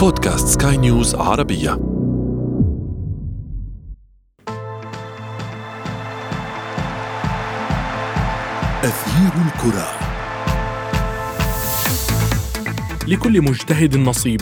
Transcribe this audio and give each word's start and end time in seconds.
بودكاست 0.00 0.62
سكاي 0.62 0.76
نيوز 0.76 1.14
عربية. 1.14 1.72
أثير 8.84 9.32
الكرة. 9.46 9.88
لكل 13.08 13.42
مجتهد 13.42 13.96
نصيب 13.96 14.40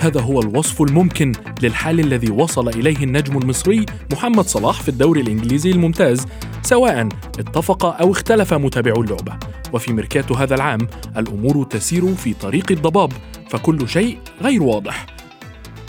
هذا 0.00 0.20
هو 0.20 0.40
الوصف 0.40 0.82
الممكن 0.82 1.32
للحال 1.62 2.00
الذي 2.00 2.30
وصل 2.30 2.68
إليه 2.68 3.04
النجم 3.04 3.38
المصري 3.38 3.86
محمد 4.12 4.44
صلاح 4.44 4.82
في 4.82 4.88
الدوري 4.88 5.20
الإنجليزي 5.20 5.70
الممتاز 5.70 6.26
سواء 6.62 7.08
اتفق 7.38 8.00
أو 8.00 8.12
اختلف 8.12 8.54
متابعو 8.54 9.02
اللعبة. 9.02 9.38
وفي 9.72 9.92
ميركاتو 9.92 10.34
هذا 10.34 10.54
العام 10.54 10.80
الأمور 11.16 11.64
تسير 11.64 12.14
في 12.14 12.34
طريق 12.34 12.72
الضباب. 12.72 13.12
فكل 13.50 13.88
شيء 13.88 14.18
غير 14.42 14.62
واضح. 14.62 15.06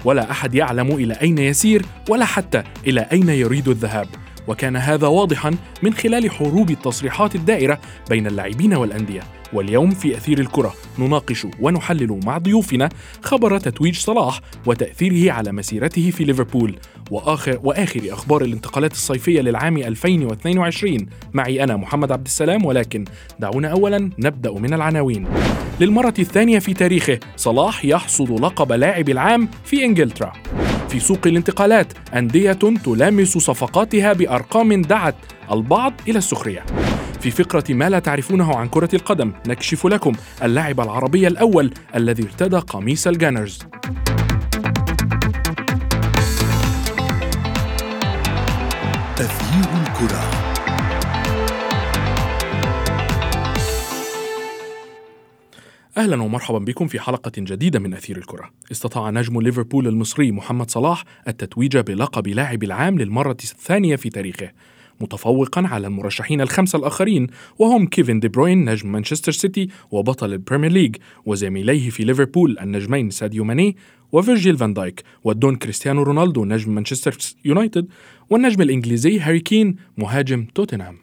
ولا 0.06 0.32
أحد 0.32 0.56
يعلم 0.56 0.92
إلى 0.92 1.14
أين 1.14 1.38
يسير 1.38 1.86
ولا 2.10 2.26
حتى 2.26 2.64
إلى 2.88 3.08
أين 3.12 3.30
يريد 3.30 3.68
الذهاب. 3.68 4.08
وكان 4.48 4.76
هذا 4.76 5.08
واضحا 5.08 5.52
من 5.84 5.94
خلال 5.94 6.32
حروب 6.32 6.70
التصريحات 6.70 7.36
الدائرة 7.36 7.80
بين 8.10 8.28
اللاعبين 8.28 8.74
والأندية. 8.74 9.22
واليوم 9.54 9.92
في 9.92 10.18
أثير 10.18 10.40
الكرة 10.40 10.74
نناقش 11.00 11.48
ونحلل 11.60 12.20
مع 12.26 12.38
ضيوفنا 12.38 12.90
خبر 13.22 13.60
تتويج 13.60 13.96
صلاح 13.96 14.42
وتأثيره 14.66 15.32
على 15.32 15.52
مسيرته 15.52 16.12
في 16.12 16.24
ليفربول. 16.24 16.76
وآخر 17.12 17.60
وآخر 17.64 18.02
أخبار 18.10 18.42
الانتقالات 18.42 18.92
الصيفية 18.92 19.42
للعام 19.42 19.78
2022 19.78 21.06
معي 21.34 21.64
أنا 21.64 21.78
محمد 21.78 22.12
عبد 22.12 22.26
السلام 22.26 22.66
ولكن 22.66 23.06
دعونا 23.40 23.68
أولا 23.68 24.10
نبدأ 24.20 24.52
من 24.52 24.74
العناوين. 24.74 25.28
للمرة 25.80 26.14
الثانية 26.20 26.60
في 26.60 26.74
تاريخه 26.74 27.20
صلاح 27.36 27.86
يحصد 27.86 28.32
لقب 28.32 28.72
لاعب 28.72 29.10
العام 29.10 29.50
في 29.66 29.86
إنجلترا. 29.86 30.34
في 30.92 31.00
سوق 31.00 31.28
الانتقالات. 31.28 31.94
أندية 32.14 32.60
تلامس 32.86 33.38
صفقاتها 33.38 34.14
بأرقام 34.14 34.82
دعت 34.82 35.16
البعض 35.52 35.94
إلى 36.08 36.18
السخرية. 36.18 36.66
في 37.22 37.32
فقرة 37.32 37.64
ما 37.70 37.90
لا 37.90 38.00
تعرفونه 38.00 38.56
عن 38.56 38.68
كرة 38.68 38.90
القدم 38.94 39.32
نكشف 39.48 39.88
لكم 39.88 40.12
اللاعب 40.44 40.80
العربي 40.80 41.28
الأول 41.28 41.74
الذي 41.96 42.24
ارتدى 42.24 42.58
قميص 42.58 43.08
الجانرز. 43.08 43.60
أهلا 55.98 56.22
ومرحبا 56.22 56.58
بكم 56.58 56.88
في 56.88 57.00
حلقة 57.00 57.32
جديدة 57.38 57.80
من 57.80 57.94
أثير 57.94 58.18
الكرة. 58.18 58.50
استطاع 58.72 59.10
نجم 59.10 59.42
ليفربول 59.42 59.88
المصري 59.88 60.32
محمد 60.32 60.72
صلاح 60.72 61.04
التتويج 61.28 61.78
بلقب 61.78 62.28
لاعب 62.28 62.64
العام 62.64 63.00
للمرة 63.00 63.38
الثانية 63.44 63.96
في 63.96 64.10
تاريخه، 64.10 64.52
متفوقا 65.02 65.68
على 65.68 65.88
المرشحين 65.88 66.42
الخمسة 66.42 66.80
الآخرين 66.80 67.28
وهم 67.60 67.88
كيفن 67.88 68.20
دي 68.20 68.28
بروين 68.28 68.70
نجم 68.70 68.92
مانشستر 68.92 69.32
سيتي 69.32 69.68
وبطل 69.92 70.34
البريمير 70.34 70.72
ليج 70.72 70.96
وزميليه 71.26 71.90
في 71.90 72.04
ليفربول 72.04 72.60
النجمين 72.60 73.10
ساديو 73.10 73.44
ماني 73.44 73.78
وفيرجيل 74.12 74.58
فان 74.58 74.74
دايك 74.74 75.04
والدون 75.24 75.56
كريستيانو 75.56 76.04
رونالدو 76.04 76.46
نجم 76.46 76.76
مانشستر 76.76 77.18
يونايتد 77.46 77.88
والنجم 78.30 78.62
الإنجليزي 78.62 79.20
هاري 79.20 79.40
كين 79.40 79.76
مهاجم 79.98 80.48
توتنهام. 80.56 80.98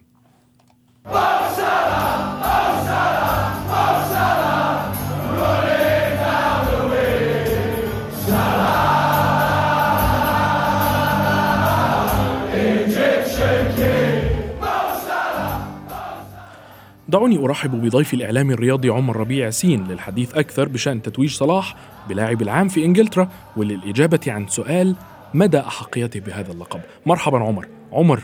دعوني 17.09 17.45
أرحب 17.45 17.81
بضيفي 17.81 18.13
الإعلامي 18.13 18.53
الرياضي 18.53 18.89
عمر 18.89 19.17
ربيع 19.17 19.45
ياسين 19.45 19.87
للحديث 19.87 20.37
أكثر 20.37 20.67
بشأن 20.67 21.01
تتويج 21.01 21.29
صلاح 21.29 21.75
بلاعب 22.09 22.41
العام 22.41 22.67
في 22.67 22.85
إنجلترا 22.85 23.29
وللإجابة 23.57 24.19
عن 24.27 24.47
سؤال 24.47 24.95
مدى 25.33 25.59
أحقيته 25.59 26.19
بهذا 26.19 26.51
اللقب. 26.51 26.79
مرحبا 27.05 27.37
عمر. 27.37 27.65
عمر 27.91 28.19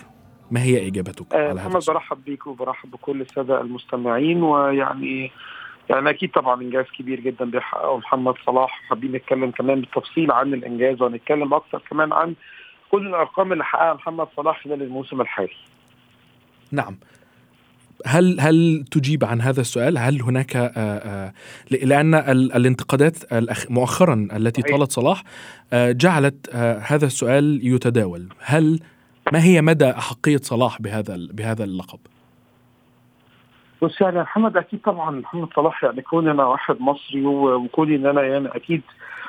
ما 0.52 0.64
هي 0.64 0.88
إجابتك 0.88 1.34
آه، 1.34 1.50
على 1.50 1.62
هذا 1.62 1.78
السؤال؟ 1.78 1.98
برحب 1.98 2.18
بيك 2.26 2.48
وبرحب 2.48 2.92
بكل 2.92 3.22
السادة 3.22 3.62
المستمعين 3.62 4.44
ويعني 4.44 5.32
يعني 5.90 6.10
أكيد 6.10 6.32
طبعا 6.32 6.62
إنجاز 6.62 6.86
كبير 7.00 7.20
جدا 7.20 7.46
بيحققه 7.46 7.98
محمد 7.98 8.34
صلاح. 8.46 8.82
حابين 8.90 9.12
نتكلم 9.12 9.52
كمان 9.52 9.82
بالتفصيل 9.82 10.32
عن 10.32 10.54
الإنجاز 10.54 11.02
ونتكلم 11.02 11.54
أكثر 11.54 11.82
كمان 11.90 12.14
عن 12.14 12.36
كل 12.92 13.08
الأرقام 13.08 13.54
اللي 13.54 13.64
حققها 13.64 13.94
محمد 13.94 14.28
صلاح 14.38 14.64
خلال 14.64 14.82
الموسم 14.82 15.22
الحالي. 15.22 15.56
نعم. 16.72 16.98
هل 18.06 18.40
هل 18.40 18.86
تجيب 18.92 19.26
عن 19.26 19.42
هذا 19.42 19.62
السؤال؟ 19.62 19.98
هل 19.98 20.22
هناك 20.22 20.56
آه، 20.56 20.70
آه، 20.78 21.34
ل- 21.72 21.90
لأن 21.90 22.14
ال- 22.16 22.54
الانتقادات 22.54 23.18
مؤخرا 23.72 24.28
التي. 24.34 24.62
طالت 24.62 24.92
صلاح 24.92 25.24
آه، 25.74 25.92
جعلت 25.92 26.56
هذا 26.82 27.06
السؤال 27.06 27.60
يتداول، 27.64 28.30
هل 28.40 28.80
ما 29.34 29.44
هي 29.44 29.62
مدى 29.62 29.90
أحقية 29.90 30.38
صلاح 30.38 30.82
بهذا 30.82 31.18
بهذا 31.34 31.64
اللقب؟ 31.64 32.00
بص 33.82 34.02
يعني 34.02 34.20
محمد 34.22 34.58
أكيد 34.58 34.80
طبعا 34.82 35.12
محمد 35.12 35.48
صلاح 35.56 35.84
يعني 35.84 36.02
كون 36.02 36.28
أنا 36.28 36.46
واحد 36.46 36.76
مصري 36.82 37.26
وكوني 37.26 37.96
ان 37.96 38.06
أنا 38.06 38.22
يعني 38.24 38.48
أكيد 38.48 38.82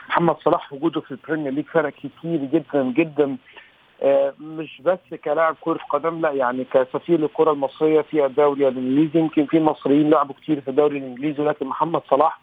محمد 0.09 0.37
صلاح 0.45 0.73
وجوده 0.73 1.01
في 1.01 1.11
البريمير 1.11 1.53
ليج 1.53 1.65
فرق 1.65 1.93
كتير 1.93 2.45
جدا 2.53 2.93
جدا 2.97 3.37
مش 4.41 4.83
بس 4.85 5.15
كلاعب 5.25 5.57
كرة 5.61 5.79
قدم 5.91 6.21
لا 6.21 6.31
يعني 6.31 6.65
كسفير 6.65 7.21
للكرة 7.21 7.53
المصرية 7.53 8.01
في 8.01 8.27
الدوري 8.27 8.69
الإنجليزي. 8.69 9.19
يمكن 9.19 9.47
في 9.47 9.61
مصريين 9.61 10.11
لعبوا 10.11 10.35
كتير 10.35 10.61
في 10.61 10.69
الدوري 10.69 10.99
الإنجليزي 10.99 11.43
لكن 11.45 11.67
محمد 11.67 12.03
صلاح 12.11 12.41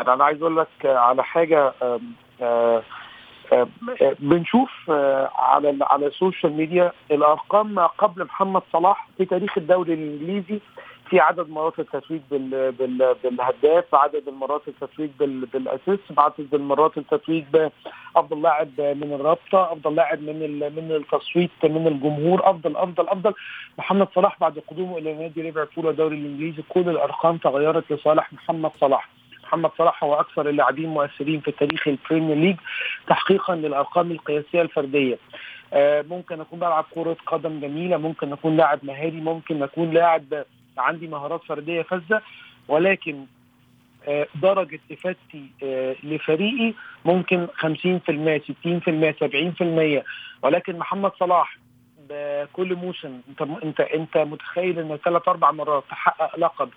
أنا 0.00 0.24
عايز 0.24 0.42
أقول 0.42 0.56
لك 0.56 0.86
آه، 0.86 0.98
على 0.98 1.22
آه، 1.82 2.00
آه، 2.42 2.82
آه، 3.52 3.68
بنشوف 4.18 4.70
آه، 4.90 5.30
على 5.34 5.78
على 5.82 6.06
السوشيال 6.06 6.52
ميديا 6.52 6.92
الأرقام 7.10 7.74
ما 7.74 7.86
قبل 7.86 8.24
محمد 8.24 8.62
صلاح 8.72 9.08
في 9.18 9.24
تاريخ 9.24 9.58
الدوري 9.58 9.94
الإنجليزي 9.94 10.60
في 11.10 11.20
عدد 11.20 11.48
مرات 11.50 11.78
التتويج 11.78 12.20
بال 12.30 12.72
بال 12.72 13.14
بالهداف 13.24 13.94
عدد 13.94 14.28
المرات 14.28 14.62
التتويج 14.68 15.10
بال 15.18 15.46
بال 15.46 15.64
assist 15.64 16.18
عدد 16.18 16.54
المرات 16.54 16.98
التتويج 16.98 17.44
بأفضل 17.52 18.42
لاعب 18.42 18.68
من 18.80 19.12
الرابطة 19.12 19.72
أفضل 19.72 19.94
لاعب 19.94 20.20
من 20.22 20.42
ال- 20.42 20.72
من 20.76 20.92
التصويت 20.92 21.50
من 21.64 21.86
الجمهور 21.86 22.50
أفضل 22.50 22.76
أفضل 22.76 23.08
أفضل. 23.08 23.34
محمد 23.78 24.08
صلاح 24.14 24.40
بعد 24.40 24.58
قدومه 24.70 24.98
إلى 24.98 25.14
نادي 25.14 25.42
ليفربول 25.42 25.86
والدوري 25.86 26.16
الإنجليزي 26.16 26.62
كل 26.68 26.88
الأرقام 26.88 27.36
تغيرت 27.36 27.92
لصالح 27.92 28.32
محمد 28.32 28.70
صلاح. 28.80 29.08
محمد 29.44 29.70
صلاح 29.78 30.04
هو 30.04 30.14
أكثر 30.14 30.48
اللاعبين 30.48 30.88
مؤثرين 30.88 31.40
في 31.40 31.50
تاريخ 31.52 31.88
البريمير 31.88 32.36
ليج 32.36 32.56
تحقيقا 33.06 33.54
للأرقام 33.54 34.10
القياسية 34.10 34.62
الفردية. 34.62 35.18
آه، 35.72 36.02
ممكن 36.10 36.40
أكون 36.40 36.58
بلعب 36.58 36.84
كرة 36.94 37.16
قدم 37.26 37.60
جميلة 37.60 37.96
ممكن 37.96 38.32
أكون 38.32 38.56
لاعب 38.56 38.78
مهاري 38.82 39.20
ممكن 39.20 39.62
أكون 39.62 39.90
لاعب 39.90 40.22
عندي 40.78 41.06
مهارات 41.06 41.44
فردية 41.44 41.82
فذه 41.82 42.22
ولكن 42.68 43.26
آه، 44.08 44.26
درجة 44.34 44.80
إفادتي 44.92 45.50
آه، 45.62 45.96
لفريقي 46.02 46.74
ممكن 47.04 47.46
50% 47.46 48.38
60% 48.38 49.12
70% 49.12 50.04
ولكن 50.42 50.78
محمد 50.78 51.12
صلاح 51.20 51.58
بكل 52.10 52.74
موسم 52.74 53.20
انت 53.28 53.42
انت 53.64 53.80
انت 53.80 54.18
متخيل 54.18 54.78
إن 54.78 54.98
ثلاث 55.04 55.28
أربع 55.28 55.50
مرات 55.50 55.84
تحقق 55.90 56.38
لقب 56.38 56.70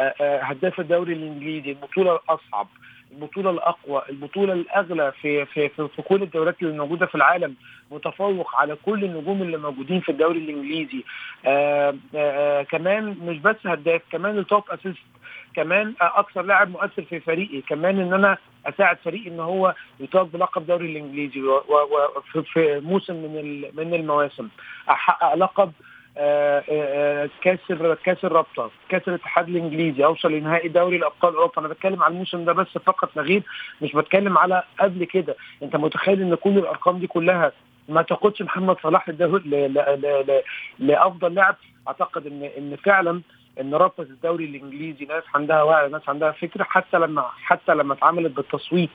آه، 0.00 0.42
هداف 0.42 0.80
الدوري 0.80 1.12
الإنجليزي 1.12 1.70
البطوله 1.70 2.16
الاصعب 2.16 2.68
البطولة 3.16 3.50
الأقوى 3.50 4.02
البطولة 4.10 4.52
الأغلى 4.52 5.12
في 5.22 5.46
في 5.46 5.68
في, 5.68 5.88
في 5.88 6.02
كل 6.02 6.22
الدوريات 6.22 6.62
اللي 6.62 6.78
موجودة 6.78 7.06
في 7.06 7.14
العالم 7.14 7.54
متفوق 7.90 8.56
على 8.56 8.76
كل 8.86 9.04
النجوم 9.04 9.42
اللي 9.42 9.56
موجودين 9.56 10.00
في 10.00 10.08
الدوري 10.12 10.38
الإنجليزي. 10.38 11.04
آه 11.46 11.94
آه 12.14 12.62
كمان 12.62 13.16
مش 13.22 13.38
بس 13.38 13.56
هداف 13.66 14.02
كمان 14.12 14.38
ال 14.38 14.44
top 14.44 14.64
assist 14.70 15.02
كمان 15.54 15.94
آه 16.02 16.12
أكثر 16.20 16.42
لاعب 16.42 16.70
مؤثر 16.70 17.02
في 17.02 17.20
فريقي 17.20 17.60
كمان 17.60 18.00
إن 18.00 18.12
أنا 18.14 18.36
أساعد 18.66 18.96
فريقي 19.04 19.30
إن 19.30 19.40
هو 19.40 19.74
يتوج 20.00 20.28
بلقب 20.28 20.62
الدوري 20.62 20.86
الإنجليزي 20.92 21.40
وفي 21.42 22.42
في 22.42 22.80
موسم 22.84 23.14
من 23.14 23.60
من 23.74 23.94
المواسم. 23.94 24.48
أحقق 24.90 25.34
لقب 25.34 25.72
آه، 25.72 25.72
آه، 25.72 25.95
كاس 27.42 27.58
الر- 27.70 27.94
كاس 27.94 28.24
الرابطة 28.24 28.70
كاس 28.88 29.02
الاتحاد 29.08 29.48
الإنجليزي 29.48 30.04
اوصل 30.04 30.32
لنهائي 30.32 30.68
دوري 30.68 30.96
الأبطال 30.96 31.34
أوروبا. 31.34 31.52
أنا 31.58 31.68
بتكلم 31.68 32.02
على 32.02 32.12
الموسم 32.12 32.44
ده 32.44 32.52
بس 32.52 32.66
فقط 32.78 33.16
لا 33.16 33.22
غير. 33.22 33.42
مش 33.82 33.92
بتكلم 33.92 34.38
على 34.38 34.62
قبل 34.80 35.04
كده. 35.04 35.36
أنت 35.62 35.76
متخيل 35.76 36.22
إن 36.22 36.34
كل 36.34 36.58
الأرقام 36.58 36.98
دي 36.98 37.06
كلها 37.06 37.52
ما 37.88 38.02
تاخدش 38.02 38.42
محمد 38.42 38.76
صلاح 38.82 39.08
لأفضل 40.78 41.34
لاعب؟ 41.34 41.56
أعتقد 41.88 42.26
إن 42.26 42.42
إن 42.58 42.76
فعلا 42.76 43.20
إن 43.60 43.74
رابطه 43.74 44.02
الدوري 44.02 44.44
الإنجليزي 44.44 45.04
ناس 45.04 45.22
عندها 45.34 45.62
وعي 45.62 45.88
ناس 45.88 46.08
عندها 46.08 46.30
فكرة. 46.32 46.64
حتى 46.64 46.98
لما 46.98 47.24
حتى 47.42 47.74
لما 47.74 47.94
اتعملت 47.94 48.32
بالتصويت 48.36 48.90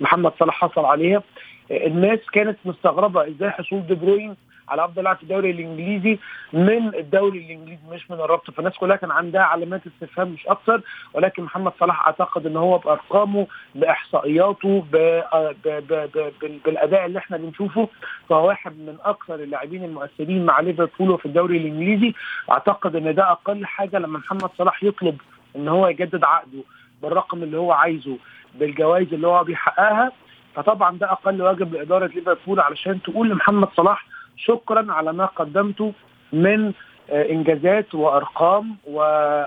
محمد 0.00 0.32
صلاح 0.40 0.54
حصل 0.60 0.84
عليها 0.84 1.22
الناس 1.70 2.18
كانت 2.32 2.58
مستغربة 2.64 3.28
إزاي 3.28 3.50
حصول 3.50 3.86
دي 3.86 3.94
بروين 3.94 4.36
على 4.68 4.84
أفضل 4.84 5.02
لاعب 5.04 5.16
في 5.16 5.22
الدوري 5.22 5.50
الإنجليزي 5.50 6.18
من 6.52 6.94
الدوري 6.94 7.38
الإنجليزي 7.38 7.82
مش 7.90 8.10
من 8.10 8.20
الرابطة. 8.20 8.52
فالناس 8.52 8.74
كلها 8.78 8.96
كان 8.96 9.10
عندها 9.10 9.42
علامات 9.42 9.80
استفهام 9.86 10.28
مش 10.28 10.46
أكثر 10.46 10.80
ولكن 11.14 11.42
محمد 11.42 11.72
صلاح 11.80 12.06
أعتقد 12.06 12.46
إن 12.46 12.56
هو 12.56 12.78
بأرقامه 12.78 13.46
بإحصائياته 13.74 14.84
بالأداء 16.64 17.06
اللي 17.06 17.18
إحنا 17.18 17.36
بنشوفه 17.36 17.88
فهو 18.28 18.48
واحد 18.48 18.72
من 18.72 18.96
أكثر 19.04 19.34
اللاعبين 19.34 19.84
المؤثرين 19.84 20.46
مع 20.46 20.60
ليفربول 20.60 21.10
وفي 21.10 21.26
الدوري 21.26 21.56
الإنجليزي. 21.56 22.14
أعتقد 22.50 22.96
إن 22.96 23.14
ده 23.14 23.30
أقل 23.32 23.66
حاجة 23.66 23.98
لما 23.98 24.18
محمد 24.18 24.50
صلاح 24.58 24.84
يطلب 24.84 25.20
إن 25.56 25.68
هو 25.68 25.88
يجدد 25.88 26.24
عقده 26.24 26.62
بالرقم 27.02 27.42
اللي 27.42 27.56
هو 27.58 27.72
عايزه 27.72 28.16
بالجوائز 28.54 29.14
اللي 29.14 29.26
هو 29.26 29.44
بيحققها. 29.44 30.12
فطبعا 30.54 30.98
ده 30.98 31.12
أقل 31.12 31.42
واجب 31.42 31.74
لإدارة 31.74 32.06
ليفربول 32.06 32.60
علشان 32.60 33.02
تقول 33.02 33.30
لمحمد 33.30 33.68
صلاح 33.76 34.06
شكرا 34.36 34.92
على 34.92 35.12
ما 35.12 35.26
قدمته 35.26 35.92
من 36.32 36.72
إنجازات 37.10 37.94
وأرقام 37.94 38.76
و 38.86 38.98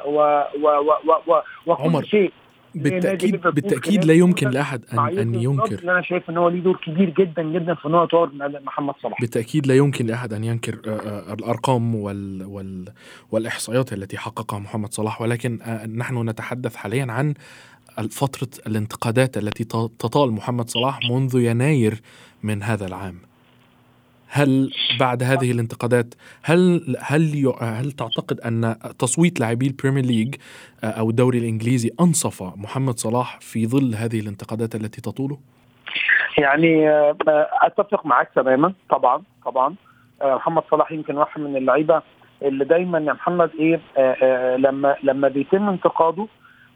و 0.06 0.44
و 0.64 0.68
و 1.08 1.12
و 1.28 1.42
وكل 1.66 2.06
شيء. 2.06 2.32
بالتاكيد 2.76 3.42
بالتأكيد 3.42 4.06
لا 4.06 4.14
يمكن 4.14 4.50
لأحد 4.50 4.82
ان 4.94 5.00
أن 5.00 5.36
ينكر. 5.36 5.84
أنا 5.84 6.02
شايف 6.02 6.30
إن 6.30 6.38
هو 6.38 6.50
ليه 6.50 6.60
دور 6.60 6.78
كبير 6.86 7.10
جدا 7.10 7.44
جدا 7.44 7.74
في 7.74 7.88
إن 7.88 7.96
هو 7.96 8.04
يطور 8.04 8.32
محمد 8.66 8.94
صلاح. 9.02 9.22
بالتأكيد 9.22 9.68
لا 9.68 9.76
يمكن 9.76 10.06
لأحد 10.06 10.34
أن 10.34 10.44
ينكر 10.44 10.80
الأرقام 11.34 11.96
وال 11.96 12.46
وال 12.46 12.86
والإحصائيات 13.32 13.94
التي 13.94 14.18
حققها 14.18 14.60
محمد 14.60 14.94
صلاح. 14.94 15.22
ولكن 15.22 15.60
نحن 15.98 16.30
نتحدث 16.30 16.76
حاليا 16.76 17.06
عن 17.10 17.34
فترة 18.12 18.50
الانتقادات 18.68 19.38
التي 19.38 19.64
تطال 20.00 20.32
محمد 20.32 20.70
صلاح 20.70 21.00
منذ 21.12 21.36
يناير 21.36 22.02
من 22.44 22.64
هذا 22.64 22.88
العام. 22.88 23.27
هل 24.30 24.72
بعد 25.00 25.24
هذه 25.24 25.52
الانتقادات 25.52 26.14
هل 26.44 26.96
هل 27.00 27.54
هل 27.62 27.92
تعتقد 27.92 28.40
أن 28.40 28.76
تصويت 29.00 29.40
لاعبي 29.40 29.68
البريمير 29.68 30.06
ليج 30.06 30.36
أو 30.84 31.10
الدوري 31.10 31.38
الإنجليزي 31.38 31.92
أنصف 32.02 32.44
محمد 32.44 33.00
صلاح 33.00 33.40
في 33.42 33.68
ظل 33.68 33.96
هذه 33.96 34.20
الانتقادات 34.20 34.76
التي 34.76 35.02
تطوله؟ 35.02 35.38
يعني 36.38 36.90
أتفق 37.62 38.06
معك 38.06 38.30
تماما. 38.36 38.74
طبعا 38.90 39.24
طبعا. 39.46 39.76
محمد 40.24 40.64
صلاح 40.72 40.92
يمكن 40.92 41.18
واحد 41.18 41.42
من 41.42 41.58
اللعيبة 41.58 42.02
اللي 42.42 42.66
دايما 42.66 43.00
يا 43.00 43.14
محمد 43.14 43.52
إيه 43.60 43.80
لما 44.58 44.96
لما 45.04 45.28
بيتم 45.28 45.70
انتقاده 45.70 46.28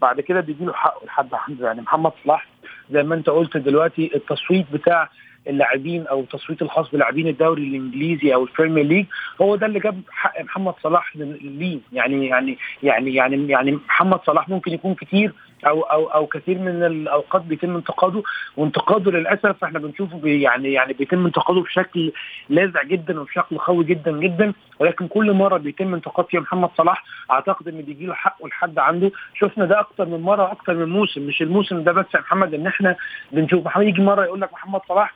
بعد 0.01 0.21
كده 0.21 0.39
بيجي 0.39 0.65
له 0.65 0.73
حقه 0.73 1.05
لحد 1.05 1.59
يعني 1.59 1.81
محمد 1.81 2.11
صلاح 2.23 2.47
زي 2.91 3.03
ما 3.03 3.15
أنت 3.15 3.29
قلت 3.29 3.57
دلوقتي 3.57 4.11
التصويت 4.15 4.65
بتاع 4.73 5.09
اللاعبين 5.47 6.07
أو 6.07 6.19
التصويت 6.19 6.61
الخاص 6.61 6.91
بلاعبين 6.91 7.27
الدوري 7.27 7.63
الإنجليزي 7.63 8.33
أو 8.33 8.43
البريمير 8.43 8.85
ليج 8.85 9.05
هو 9.41 9.55
ده 9.55 9.65
اللي 9.65 9.79
جاب 9.79 10.01
حق 10.09 10.41
محمد 10.41 10.73
صلاح 10.83 11.15
ليه 11.15 11.79
يعني 11.93 12.27
يعني 12.27 12.57
يعني 12.83 13.15
يعني 13.15 13.47
يعني 13.49 13.71
محمد 13.71 14.19
صلاح 14.25 14.49
ممكن 14.49 14.71
يكون 14.71 14.93
كتير 14.95 15.33
أو 15.67 15.81
أو 15.81 16.05
أو 16.05 16.27
كثير 16.27 16.57
من 16.59 16.83
الأوقات 16.83 17.41
بيتم 17.41 17.75
انتقاده 17.75 18.23
وانتقاده 18.57 19.11
للأسف 19.11 19.63
إحنا 19.63 19.79
بنشوفه 19.79 20.17
بي 20.17 20.41
يعني 20.41 20.73
يعني 20.73 20.93
بيتم 20.93 21.25
انتقاده 21.25 21.61
بشكل 21.61 22.11
لاذع 22.49 22.83
جدا 22.83 23.19
وبشكل 23.19 23.57
قوي 23.57 23.83
جدا 23.83 24.11
جدا. 24.19 24.53
ولكن 24.79 25.07
كل 25.07 25.33
مرة 25.33 25.57
بيتم 25.57 25.93
انتقاد 25.93 26.25
فيها 26.25 26.39
محمد 26.39 26.69
صلاح 26.77 27.03
أعتقد 27.31 27.67
إن 27.67 27.81
بيجي 27.81 28.05
له 28.05 28.13
حقه 28.13 28.47
لحد 28.47 28.79
عنده. 28.79 29.11
شفنا 29.33 29.65
ده 29.65 29.79
أكتر 29.79 30.05
من 30.05 30.21
مرة 30.21 30.51
أكتر 30.51 30.73
من 30.73 30.89
موسم. 30.89 31.21
مش 31.27 31.41
الموسم 31.41 31.83
ده 31.83 31.91
بس 31.91 32.05
يا 32.15 32.19
محمد 32.19 32.53
إن 32.53 32.67
إحنا 32.67 32.95
بنشوف 33.31 33.65
محمد 33.65 33.87
يجي 33.87 34.01
مرة 34.01 34.23
يقول 34.25 34.41
لك 34.41 34.53
محمد 34.53 34.81
صلاح 34.87 35.13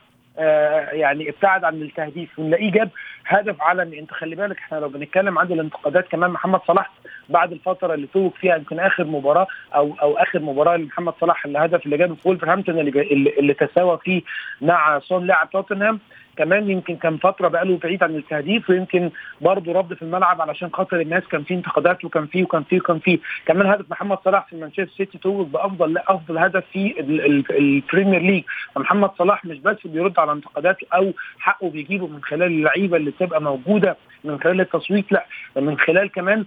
يعني 0.92 1.28
ابتعد 1.28 1.64
عن 1.64 1.82
التهديف 1.82 2.38
ونلاقيه 2.38 2.70
جاب 2.70 2.90
هدف 3.26 3.62
علني 3.62 3.98
انت 3.98 4.12
خلي 4.12 4.36
بالك 4.36 4.58
إحنا 4.58 4.76
لو 4.76 4.88
بنتكلم 4.88 5.38
عن 5.38 5.46
الانتقادات 5.46 6.08
كمان 6.08 6.30
محمد 6.30 6.60
صلاح 6.68 6.90
بعد 7.28 7.52
الفترة 7.52 7.94
اللي 7.94 8.06
توج 8.06 8.30
فيها 8.32 8.56
يمكن 8.56 8.80
آخر 8.80 9.04
مباراة 9.04 9.46
أو 9.74 9.96
أو 10.02 10.18
آخر 10.18 10.38
مباراة 10.38 10.76
لمحمد 10.76 11.12
صلاح 11.20 11.44
الهدف 11.46 11.86
اللي 11.86 11.96
جابه 11.96 12.14
في 12.14 12.28
ولفرهامبتون 12.28 12.78
اللي, 12.78 13.02
اللي, 13.02 13.30
اللي 13.38 13.54
تساوى 13.54 13.98
فيه 14.04 14.22
مع 14.60 14.98
سون 14.98 15.26
لاعب 15.26 15.50
توتنهام 15.50 16.00
كمان 16.36 16.70
يمكن 16.70 16.96
كان 16.96 17.16
فترة 17.16 17.48
بقاله 17.48 17.78
بعيد 17.78 18.02
عن 18.02 18.16
التهديف 18.16 18.70
ويمكن 18.70 19.10
برضه 19.40 19.72
رد 19.72 19.94
في 19.94 20.02
الملعب 20.02 20.40
علشان 20.40 20.70
خاطر 20.72 21.00
الناس 21.00 21.22
كان 21.30 21.42
في 21.42 21.54
انتقادات 21.54 22.04
وكان 22.04 22.26
في 22.26 22.42
وكان 22.42 22.62
في 22.62 22.76
وكان 22.76 22.98
في. 22.98 23.18
كمان 23.46 23.66
هدف 23.66 23.90
محمد 23.90 24.18
صلاح 24.24 24.46
في 24.48 24.56
مانشستر 24.56 24.88
سيتي 24.96 25.18
توج 25.18 25.46
بأفضل 25.46 25.92
لا 25.92 26.04
أفضل 26.08 26.38
هدف 26.38 26.64
في 26.72 27.00
البريمير 27.50 28.22
ليج. 28.22 28.42
فمحمد 28.74 29.10
صلاح 29.18 29.44
مش 29.44 29.58
بس 29.58 29.76
بيرد 29.84 30.18
على 30.18 30.32
انتقادات 30.32 30.76
أو 30.94 31.12
حقه 31.38 31.70
بيجيبه 31.70 32.06
من 32.06 32.22
خلال 32.22 32.42
اللعيبة 32.42 32.96
اللي 32.96 33.10
تبقى 33.10 33.42
موجودة. 33.42 33.96
من 34.26 34.40
خلال 34.40 34.60
التصويت 34.60 35.12
لا 35.12 35.26
من 35.56 35.78
خلال 35.78 36.10
كمان 36.12 36.44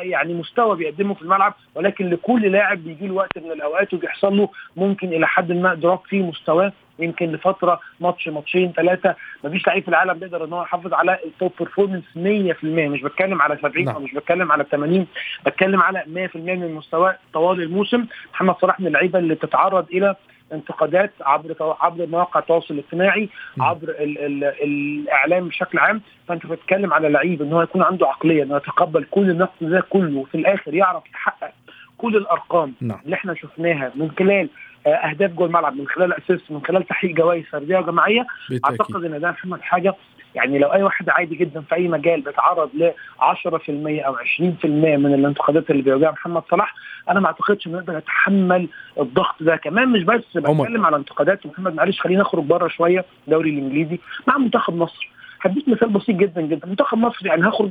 يعني 0.00 0.34
مستوى 0.34 0.76
بيقدمه 0.76 1.14
في 1.14 1.22
الملعب. 1.22 1.54
ولكن 1.74 2.10
لكل 2.10 2.52
لاعب 2.52 2.78
بيجي 2.78 3.06
له 3.06 3.14
وقت 3.14 3.38
من 3.38 3.52
الأوقات 3.52 3.94
وبيحصل 3.94 4.36
له 4.36 4.48
ممكن 4.76 5.08
إلى 5.08 5.26
حد 5.26 5.52
ما 5.52 5.72
ادراك 5.72 6.00
في 6.06 6.22
مستواه 6.22 6.72
يمكن 6.98 7.32
لفترة 7.32 7.80
ماتش 8.00 8.28
ماتشين 8.28 8.72
ثلاثة 8.76 9.14
مفيش 9.44 9.66
لعيب 9.66 9.82
في 9.82 9.88
العالم 9.88 10.12
بيقدر 10.12 10.44
إن 10.44 10.52
هو 10.52 10.62
يحافظ 10.62 10.94
على 10.94 11.18
ال 11.24 11.31
top 11.31 11.52
performance 11.60 12.04
100% 12.16 12.64
مش 12.64 13.02
بتكلم 13.02 13.42
على 13.42 13.58
70 13.62 13.88
أو 13.88 14.00
مش 14.00 14.14
بتكلم 14.14 14.52
على 14.52 14.64
80 14.70 15.06
بتكلم 15.46 15.82
على 15.82 16.28
100% 16.34 16.36
من 16.36 16.74
مستواه 16.74 17.18
طوال 17.32 17.62
الموسم. 17.62 18.06
محمد 18.34 18.54
صلاح 18.60 18.80
من 18.80 18.86
اللعيبة 18.86 19.18
اللي 19.18 19.34
تتعرض 19.34 19.86
إلى 19.92 20.16
انتقادات 20.52 21.12
عبر 21.20 21.54
عبر 21.80 22.06
مواقع 22.06 22.40
التواصل 22.40 22.74
الاجتماعي 22.74 23.28
عبر 23.60 23.88
ال 23.88 24.18
ال 24.18 24.44
الإعلام 24.44 25.48
بشكل 25.48 25.78
عام 25.78 26.00
فأنت 26.28 26.46
بتتكلم 26.46 26.94
على 26.94 27.08
لعيب 27.08 27.42
إن 27.42 27.52
هو 27.52 27.62
يكون 27.62 27.82
عنده 27.82 28.06
عقلية 28.06 28.42
انه 28.42 28.56
يتقبل 28.56 29.04
كل 29.10 29.30
النقد 29.30 29.70
ده 29.70 29.80
كله 29.90 30.18
وفي 30.18 30.34
الآخر 30.34 30.74
يعرف 30.74 31.02
يحقق 31.14 31.50
كل 31.98 32.16
الأرقام 32.16 32.74
نعم. 32.80 33.00
اللي 33.04 33.16
إحنا 33.16 33.34
شفناها 33.34 33.92
من 33.94 34.10
خلال 34.18 34.48
أهداف 34.86 35.30
جوه 35.30 35.46
الملعب 35.46 35.76
من 35.76 35.88
خلال 35.88 36.12
اسيست 36.12 36.50
من 36.50 36.60
خلال 36.66 36.86
تحقيق 36.86 37.10
جوائز 37.16 37.44
فردية 37.44 37.78
وجماعية. 37.78 38.26
أعتقد 38.64 39.04
إن 39.04 39.20
ده 39.20 39.30
محمد 39.30 39.60
حاجة 39.60 39.94
يعني 40.34 40.58
لو 40.58 40.72
أي 40.72 40.82
واحد 40.82 41.08
عادي 41.08 41.36
جدا 41.36 41.60
في 41.60 41.74
أي 41.74 41.88
مجال 41.88 42.20
بيتعرض 42.20 42.70
ل 42.74 42.90
10% 43.20 44.04
أو 44.06 44.16
20% 44.16 44.64
من 44.64 45.14
الانتقادات 45.14 45.70
اللي 45.70 45.82
بيواجهها 45.82 46.10
محمد 46.10 46.42
صلاح 46.50 46.74
أنا 47.08 47.20
ما 47.20 47.26
أعتقدش 47.26 47.66
إنه 47.66 47.78
يقدر 47.78 47.98
يتحمل 47.98 48.68
الضغط 49.00 49.34
ده. 49.42 49.56
كمان 49.56 49.88
مش 49.88 50.02
بس. 50.02 50.22
بتكلم 50.36 50.86
على 50.86 50.96
انتقادات 50.96 51.46
محمد. 51.46 51.74
معلش 51.74 52.00
خلينا 52.00 52.20
نخرج 52.20 52.44
بره 52.44 52.68
شوية 52.68 53.04
الدوري 53.26 53.50
الإنجليزي 53.50 53.98
مع 54.26 54.38
منتخب 54.38 54.74
مصر. 54.76 55.10
هديك 55.40 55.68
مثال 55.68 55.88
بسيط 55.88 56.16
جدا 56.16 56.40
جدا. 56.40 56.68
منتخب 56.68 56.98
مصر 56.98 57.26
يعني 57.26 57.46
هاخد 57.46 57.70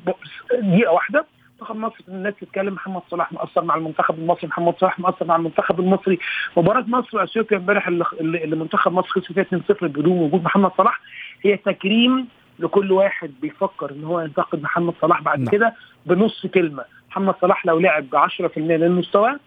دقيقة 0.62 0.92
واحدة. 0.92 1.26
منتخب 1.60 1.76
مصر 1.76 1.96
الناس 2.08 2.34
تتكلم 2.42 2.74
محمد 2.74 3.02
صلاح 3.12 3.34
مؤثر 3.34 3.64
مع 3.64 3.76
المنتخب 3.76 4.20
المصري. 4.20 4.48
محمد 4.48 4.74
صلاح 4.80 5.00
مؤثر 5.00 5.26
مع 5.26 5.36
المنتخب 5.36 5.80
المصري. 5.80 6.20
مباراة 6.58 6.86
مصر 6.88 7.18
وأثيوبيا 7.18 7.58
امبارح 7.58 7.88
اللي, 7.88 8.06
اللي 8.22 8.56
منتخب 8.56 8.92
مصر 8.92 9.10
خسر 9.10 9.34
فيها 9.34 9.44
2-0 9.44 9.86
بدون 9.86 10.18
وجود 10.18 10.44
محمد 10.44 10.72
صلاح 10.78 11.00
هي 11.42 11.58
تكريم 11.58 12.28
لكل 12.64 12.92
واحد 12.92 13.32
بيفكر 13.42 13.92
إن 13.92 14.04
هو 14.04 14.20
ينتقد 14.20 14.62
محمد 14.62 14.94
صلاح 15.02 15.22
بعد 15.22 15.40
نعم. 15.40 15.52
كده 15.52 15.74
بنص 16.06 16.46
كلمة 16.46 16.84
محمد 17.10 17.36
صلاح 17.42 17.66
لو 17.66 17.80
لعب 17.80 18.10
ب 18.10 18.16
10% 18.16 18.58
من 18.58 18.92
مستواه 18.92 19.40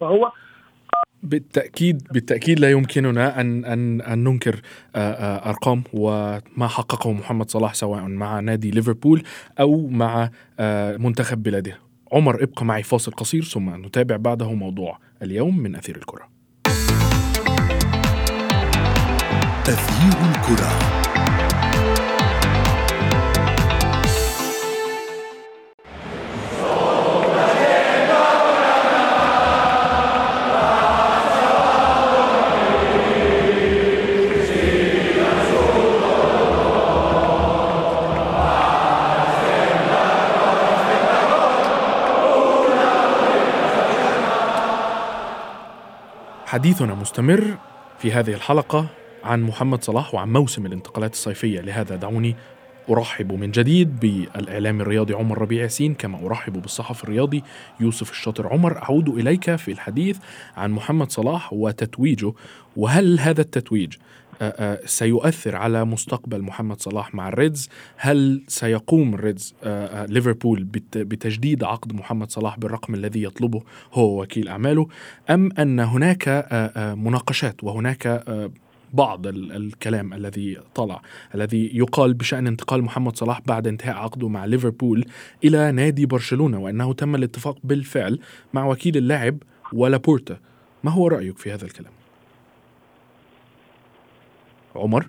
فهو 0.00 0.32
بالتأكيد 1.22 2.08
بالتأكيد 2.12 2.60
لا 2.60 2.70
يمكننا 2.70 3.40
أن 3.40 3.64
أن 3.64 4.00
أن 4.00 4.24
ننكر 4.24 4.60
آه، 4.96 4.98
آه، 4.98 5.48
أرقام 5.48 5.82
وما 5.92 6.68
حققه 6.68 7.12
محمد 7.12 7.50
صلاح 7.50 7.74
سواء 7.74 8.02
مع 8.02 8.40
نادي 8.40 8.70
ليفربول 8.70 9.22
أو 9.60 9.86
مع 9.88 10.30
آه، 10.60 10.96
منتخب 10.96 11.42
بلاده. 11.42 11.78
عمر 12.12 12.42
ابقى 12.42 12.64
معي 12.64 12.82
فاصل 12.82 13.12
قصير 13.12 13.42
ثم 13.42 13.86
نتابع 13.86 14.16
بعده 14.16 14.52
موضوع 14.52 14.98
اليوم 15.22 15.58
من 15.58 15.76
أثير 15.76 15.96
الكرة. 15.96 16.28
أثير 19.68 20.30
الكرة 20.30 20.99
حديثنا 46.50 46.94
مستمر 46.94 47.56
في 47.98 48.12
هذه 48.12 48.34
الحلقة 48.34 48.86
عن 49.24 49.42
محمد 49.42 49.84
صلاح 49.84 50.14
وعن 50.14 50.32
موسم 50.32 50.66
الانتقالات 50.66 51.12
الصيفية. 51.12 51.60
لهذا 51.60 51.96
دعوني 51.96 52.36
أرحب 52.90 53.32
من 53.32 53.50
جديد 53.50 54.00
بالإعلامي 54.00 54.80
الرياضي 54.80 55.14
عمر 55.14 55.38
ربيع 55.38 55.62
ياسين 55.62 55.94
كما 55.94 56.26
أرحب 56.26 56.52
بالصحفي 56.52 57.04
الرياضي 57.04 57.42
يوسف 57.80 58.10
الشاطر 58.10 58.46
عمر. 58.46 58.82
أعود 58.82 59.08
إليك 59.08 59.56
في 59.56 59.70
الحديث 59.70 60.18
عن 60.56 60.70
محمد 60.70 61.12
صلاح 61.12 61.52
وتتويجه 61.52 62.32
وهل 62.76 63.20
هذا 63.20 63.40
التتويج 63.40 63.96
سيؤثر 64.84 65.56
على 65.56 65.84
مستقبل 65.84 66.42
محمد 66.42 66.80
صلاح 66.80 67.14
مع 67.14 67.28
الريدز؟ 67.28 67.68
هل 67.96 68.44
سيقوم 68.48 69.14
الريدز 69.14 69.54
ليفربول 70.08 70.64
بتجديد 70.94 71.64
عقد 71.64 71.92
محمد 71.92 72.30
صلاح 72.30 72.58
بالرقم 72.58 72.94
الذي 72.94 73.22
يطلبه 73.22 73.62
هو 73.92 74.22
وكيل 74.22 74.48
أعماله 74.48 74.88
أم 75.30 75.52
أن 75.58 75.80
هناك 75.80 76.46
مناقشات 76.98 77.64
وهناك 77.64 78.24
بعض 78.92 79.26
الكلام 79.26 80.14
الذي 80.14 80.58
طلع 80.74 81.02
الذي 81.34 81.70
يقال 81.74 82.14
بشأن 82.14 82.46
انتقال 82.46 82.82
محمد 82.82 83.16
صلاح 83.16 83.40
بعد 83.46 83.66
انتهاء 83.66 83.96
عقده 83.96 84.28
مع 84.28 84.44
ليفربول 84.44 85.04
إلى 85.44 85.72
نادي 85.72 86.06
برشلونة 86.06 86.58
وأنه 86.60 86.92
تم 86.92 87.14
الاتفاق 87.14 87.58
بالفعل 87.64 88.20
مع 88.54 88.66
وكيل 88.66 88.96
اللاعب 88.96 89.36
ولابورتا 89.72 90.36
ما 90.84 90.90
هو 90.90 91.08
رأيك 91.08 91.38
في 91.38 91.52
هذا 91.52 91.64
الكلام؟ 91.64 91.92
عمر 94.76 95.08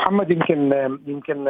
محمد 0.00 0.30
يمكن 0.30 0.72
يمكن 1.06 1.48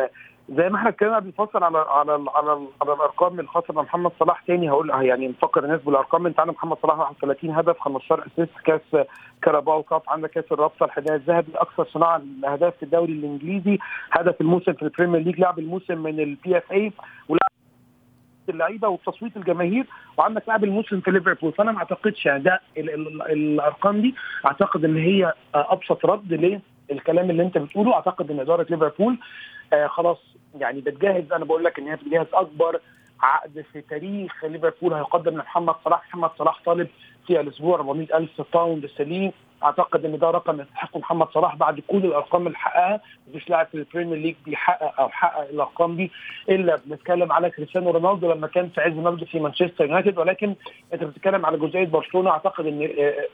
زي 0.49 0.69
ما 0.69 0.77
إحنا 0.77 0.89
اتكلمنا 0.89 1.17
قبل 1.17 1.29
الفصل 1.29 1.65
على 1.65 1.79
على 1.79 2.13
على 2.13 2.51
على 2.83 2.93
الأرقام 2.93 3.41
الخاصه 3.41 3.75
بمحمد 3.75 4.11
صلاح 4.21 4.41
تاني 4.47 4.71
هقول 4.71 4.91
يعني 4.91 5.29
نفكر 5.29 5.65
الناس 5.65 5.81
بالأرقام. 5.81 6.27
أنت 6.27 6.41
عندك 6.41 6.55
محمد 6.55 6.77
صلاح 6.83 6.99
31 6.99 7.51
هدف 7.51 7.79
15 7.81 8.27
assist 8.27 8.59
كأس 8.65 9.07
Carabao 9.43 9.83
Cup 9.83 10.03
عندك 10.09 10.31
كأس 10.31 10.45
الرابطة 10.53 10.85
الحذاء 10.85 11.15
الذهبي 11.15 11.53
أكثر 11.57 11.85
صناعة 11.85 12.17
الاهداف 12.17 12.77
في 12.77 12.83
الدوري 12.83 13.13
الإنجليزي 13.13 13.79
هدف 14.11 14.41
الموسم 14.41 14.73
في 14.73 14.83
ال 14.83 14.88
Premier 14.88 15.21
League 15.21 15.41
لاعب 15.41 15.59
الموسم 15.59 15.99
من 15.99 16.21
ال 16.21 16.59
PFA 16.59 16.93
ولعب 17.29 17.51
اللعيبة 18.49 18.89
وتصويت 18.89 19.37
الجماهير 19.37 19.87
وعندك 20.19 20.43
لاعب 20.49 20.65
الموسم 20.65 21.01
في 21.01 21.11
ليفربول. 21.11 21.53
فأنا 21.53 21.73
ما 21.73 21.79
أعتقدش 21.79 22.27
يعني 22.27 22.43
ده 22.43 22.61
الأرقام 22.77 24.01
دي. 24.01 24.15
أعتقد 24.47 24.85
إن 24.85 24.97
هي 24.97 25.33
أبسط 25.55 26.07
رد 26.07 26.33
للكلام 26.91 27.31
اللي 27.31 27.43
انت 27.43 27.59
بتقوله 27.59 27.95
أعتقد 27.95 28.31
إن 28.31 28.41
إدارة 28.41 28.67
ليفربول 28.71 29.19
آه 29.73 29.87
خلاص 29.87 30.19
يعني 30.59 30.81
بتجهز. 30.81 31.33
أنا 31.33 31.45
بقول 31.45 31.65
لك 31.65 31.79
إن 31.79 31.89
هي 31.89 31.97
بتجهز 31.97 32.27
أكبر 32.35 32.81
عقد 33.21 33.65
في 33.73 33.81
تاريخ 33.81 34.45
ليفربول 34.45 34.93
هيقدم 34.95 35.35
لمحمد 35.35 35.75
صلاح. 35.85 36.09
محمد 36.09 36.31
صلاح 36.39 36.61
طالب 36.65 36.89
في 37.27 37.41
الأسبوع 37.41 37.75
400 37.77 38.17
ألف 38.17 38.43
pound 38.55 38.85
استرليني 38.85 39.33
أعتقد 39.65 40.05
إن 40.05 40.19
ده 40.19 40.31
رقم 40.31 40.61
يستحقه 40.61 40.99
محمد 40.99 41.29
صلاح 41.35 41.57
بعد 41.57 41.81
كل 41.81 41.97
الأرقام 42.05 42.47
اللي 42.47 42.59
حققها. 42.59 43.01
مفيش 43.29 43.49
لاعب 43.51 43.67
في 43.67 43.75
ال 43.75 43.80
Premier 43.80 44.19
League 44.19 44.35
بيحقق 44.45 45.01
أو 45.01 45.09
حقق 45.09 45.49
الأرقام 45.49 45.97
دي 45.97 46.11
إلا 46.49 46.81
بنتكلم 46.87 47.33
على 47.33 47.51
كريستيانو 47.51 47.91
رونالدو 47.91 48.33
لما 48.33 48.47
كان 48.47 48.69
في 48.69 48.81
عز 48.81 48.93
مجده 48.93 49.27
في 49.27 49.41
مانشستر 49.41 49.85
يونايتد. 49.85 50.19
ولكن 50.19 50.55
أنت 50.93 51.05
بتتكلم 51.05 51.47
على 51.47 51.59
جزئية 51.59 51.87
برشلونة. 51.87 52.31
أعتقد 52.31 52.67
إن 52.67 52.89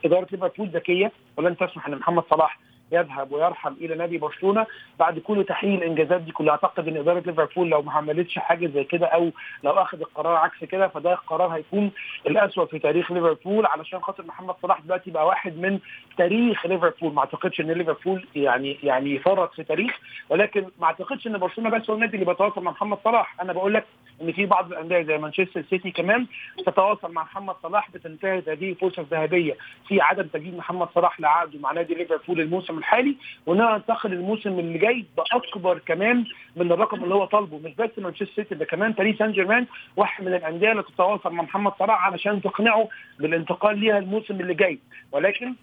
إدارة 0.04 0.26
ليفربول 0.32 0.68
ذكية. 0.68 1.12
ولن 1.36 1.56
تسمح 1.56 1.86
إن 1.86 1.94
محمد 1.96 2.22
صلاح 2.30 2.58
يذهب 2.92 3.32
ويرحل 3.32 3.72
إلى 3.80 3.94
نادي 3.94 4.18
برشلونة 4.18 4.66
بعد 4.98 5.18
كل 5.18 5.44
تحقيق 5.44 5.72
الانجازات 5.74 6.20
دي 6.20 6.32
كلها. 6.32 6.50
أعتقد 6.52 6.88
إن 6.88 6.96
إدارة 6.96 7.22
ليفربول 7.26 7.68
لو 7.68 7.82
ما 7.82 7.92
عملتش 7.92 8.38
حاجة 8.38 8.66
زي 8.66 8.84
كده 8.84 9.06
أو 9.06 9.30
لو 9.64 9.72
أخذ 9.72 10.00
القرار 10.00 10.36
عكس 10.36 10.64
كده 10.64 10.88
فده 10.88 11.12
القرار 11.12 11.48
هيكون 11.48 11.90
الاسوء 12.26 12.66
في 12.66 12.78
تاريخ 12.78 13.12
ليفربول. 13.12 13.66
علشان 13.66 14.00
خاطر 14.00 14.24
محمد 14.26 14.54
صلاح 14.62 14.80
دلوقتي 14.80 15.10
بقى 15.10 15.26
واحد 15.26 15.56
من 15.58 15.78
تاريخ 16.18 16.66
ليفربول. 16.66 17.12
ما 17.14 17.20
أعتقدش 17.20 17.60
إن 17.60 17.70
ليفربول 17.70 18.26
يعني 18.36 18.78
يعني 18.82 19.14
يفرط 19.14 19.54
في 19.54 19.64
تاريخ 19.64 19.98
ولكن 20.28 20.66
ما 20.80 20.86
أعتقدش 20.86 21.26
إن 21.26 21.38
برشلونة 21.38 21.70
بس 21.70 21.90
هو 21.90 21.96
النادي 21.96 22.14
اللي 22.14 22.26
بيتواصل 22.26 22.62
مع 22.62 22.70
محمد 22.70 22.98
صلاح. 23.04 23.40
أنا 23.40 23.52
بقول 23.52 23.74
لك 23.74 23.84
إن 24.22 24.32
في 24.32 24.46
بعض 24.46 24.72
الأندية 24.72 25.02
زي 25.02 25.18
مانشستر 25.18 25.62
سيتي 25.70 25.90
كمان 25.90 26.26
تتواصل 26.66 27.12
مع 27.12 27.22
محمد 27.22 27.54
صلاح 27.62 27.90
بتنتهز 27.90 28.48
هذه 28.48 28.70
الفرصة 28.70 29.02
الذهبية 29.02 29.56
في 29.88 30.00
عدم 30.00 30.22
تجديد 30.22 30.56
محمد 30.56 30.88
صلاح 30.94 31.20
لعقده 31.20 31.58
مع 31.58 31.72
نادي 31.72 31.94
ليفربول 31.94 32.40
الموسم 32.40 32.78
الحالي 32.80 33.16
وإنها 33.46 33.78
تنتقل 33.78 34.12
الموسم 34.12 34.58
اللي 34.58 34.78
جاي 34.78 35.04
بأكبر 35.16 35.78
كمان 35.78 36.24
من 36.56 36.72
الرقم 36.72 37.04
اللي 37.04 37.14
هو 37.14 37.24
طالبه 37.24 37.58
مش 37.58 37.74
بس 37.74 37.90
مانشستر 37.98 38.32
سيتي 38.36 38.54
ده 38.54 38.64
كمان 38.64 38.92
باريس 38.92 39.18
سان 39.18 39.32
جيرمان 39.32 39.66
واحد 39.96 40.24
من 40.24 40.34
الأندية 40.34 40.72
اللي 40.72 40.82
تتواصل 40.82 41.32
مع 41.32 41.42
محمد 41.42 41.72
صلاح 41.78 42.04
علشان 42.04 42.42
تقنعه 42.42 42.88
بالانتقال 43.18 43.78
ليها 43.78 43.98
الموسم 43.98 44.40
اللي 44.40 44.54
جاي. 44.54 44.78
ولكن 45.12 45.54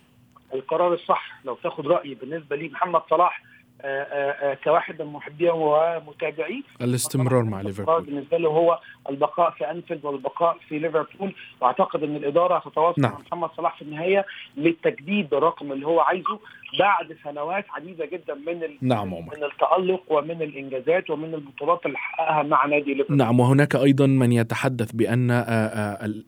القرار 0.53 0.93
الصح 0.93 1.31
لو 1.45 1.55
تاخد 1.55 1.87
رايي 1.87 2.15
بالنسبة 2.15 2.55
لي 2.55 2.67
محمد 2.69 3.01
صلاح 3.09 3.41
آآ 3.81 4.07
آآ 4.51 4.53
كواحد 4.63 5.01
من 5.01 5.07
محبيه 5.13 5.51
ومتابعيه 5.51 6.61
الاستمرار 6.81 7.43
مع 7.43 7.61
ليفربول. 7.61 8.01
بالنسبة 8.03 8.37
له 8.37 8.49
هو 8.49 8.79
البقاء 9.09 9.49
في 9.51 9.71
أنفيلد 9.71 10.05
والبقاء 10.05 10.57
في 10.69 10.79
ليفربول. 10.79 11.33
وأعتقد 11.61 12.03
إن 12.03 12.15
الإدارة 12.15 12.57
هتتواصل 12.57 13.01
نعم. 13.01 13.11
مع 13.11 13.19
محمد 13.19 13.49
صلاح 13.57 13.75
في 13.75 13.81
النهاية 13.81 14.25
للتجديد 14.57 15.29
بالرقم 15.29 15.71
اللي 15.71 15.87
هو 15.87 15.99
عايزه. 15.99 16.39
بعد 16.79 17.17
سنوات 17.23 17.65
عديدة 17.69 18.05
جدا 18.05 18.33
من 18.33 18.63
ال... 18.63 18.77
نعم 18.81 19.13
عمر. 19.15 19.37
من 19.37 19.43
التألق 19.43 20.03
ومن 20.11 20.41
الإنجازات 20.41 21.09
ومن 21.09 21.33
البطولات 21.33 21.85
اللي 21.85 21.97
حققها 21.97 22.43
مع 22.43 22.65
نادي 22.65 22.93
ليفربول. 22.93 23.17
نعم 23.17 23.39
وهناك 23.39 23.75
أيضا 23.75 24.07
من 24.07 24.31
يتحدث 24.31 24.91
بأن 24.91 25.31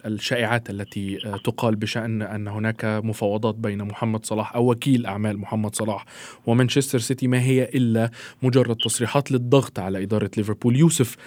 الشائعات 0.05 0.69
التي 0.69 1.17
تقال 1.43 1.75
بشأن 1.75 2.21
أن 2.21 2.47
هناك 2.47 2.85
مفاوضات 2.85 3.55
بين 3.55 3.83
محمد 3.83 4.25
صلاح 4.25 4.55
أو 4.55 4.71
وكيل 4.71 5.05
أعمال 5.05 5.39
محمد 5.39 5.75
صلاح 5.75 6.05
ومانشستر 6.45 6.99
سيتي 6.99 7.27
ما 7.27 7.41
هي 7.41 7.63
إلا 7.63 8.11
مجرد 8.43 8.75
تصريحات 8.75 9.31
للضغط 9.31 9.79
على 9.79 10.03
إدارة 10.03 10.31
ليفربول؟ 10.37 10.75
يوسف 10.75 11.17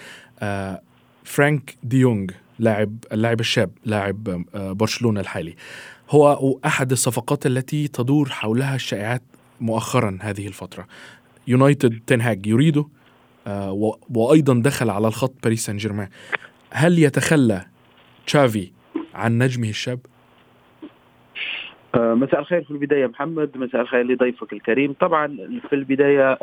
فرانك 1.23 1.75
ديونغ 1.83 2.27
لاعب 2.59 2.97
اللاعب 3.11 3.39
الشاب 3.39 3.71
لاعب 3.85 4.43
برشلونة 4.53 5.19
الحالي. 5.19 5.55
هو 6.09 6.59
أحد 6.65 6.91
الصفقات 6.91 7.45
التي 7.45 7.87
تدور 7.87 8.29
حولها 8.29 8.75
الشائعات 8.75 9.21
مؤخرا 9.61 10.17
هذه 10.21 10.47
الفترة 10.47 10.87
يونايتد 11.47 11.99
تنهاج 12.07 12.47
يريده 12.47 12.87
وأيضا 14.09 14.61
دخل 14.61 14.89
على 14.89 15.07
الخط 15.07 15.33
باريس 15.43 15.65
سان 15.65 15.77
جيرمان 15.77 16.09
هل 16.71 16.99
يتخلى 16.99 17.65
تشافي 18.25 18.71
عن 19.13 19.37
نجمه 19.37 19.69
الشاب؟ 19.69 19.99
مساء 21.95 22.39
الخير 22.39 22.63
في 22.63 22.71
البداية 22.71 23.07
محمد 23.07 23.49
مساء 23.55 23.81
الخير 23.81 24.03
لضيفك 24.03 24.53
الكريم. 24.53 24.93
طبعا 24.93 25.37
في 25.69 25.75
البداية 25.75 26.37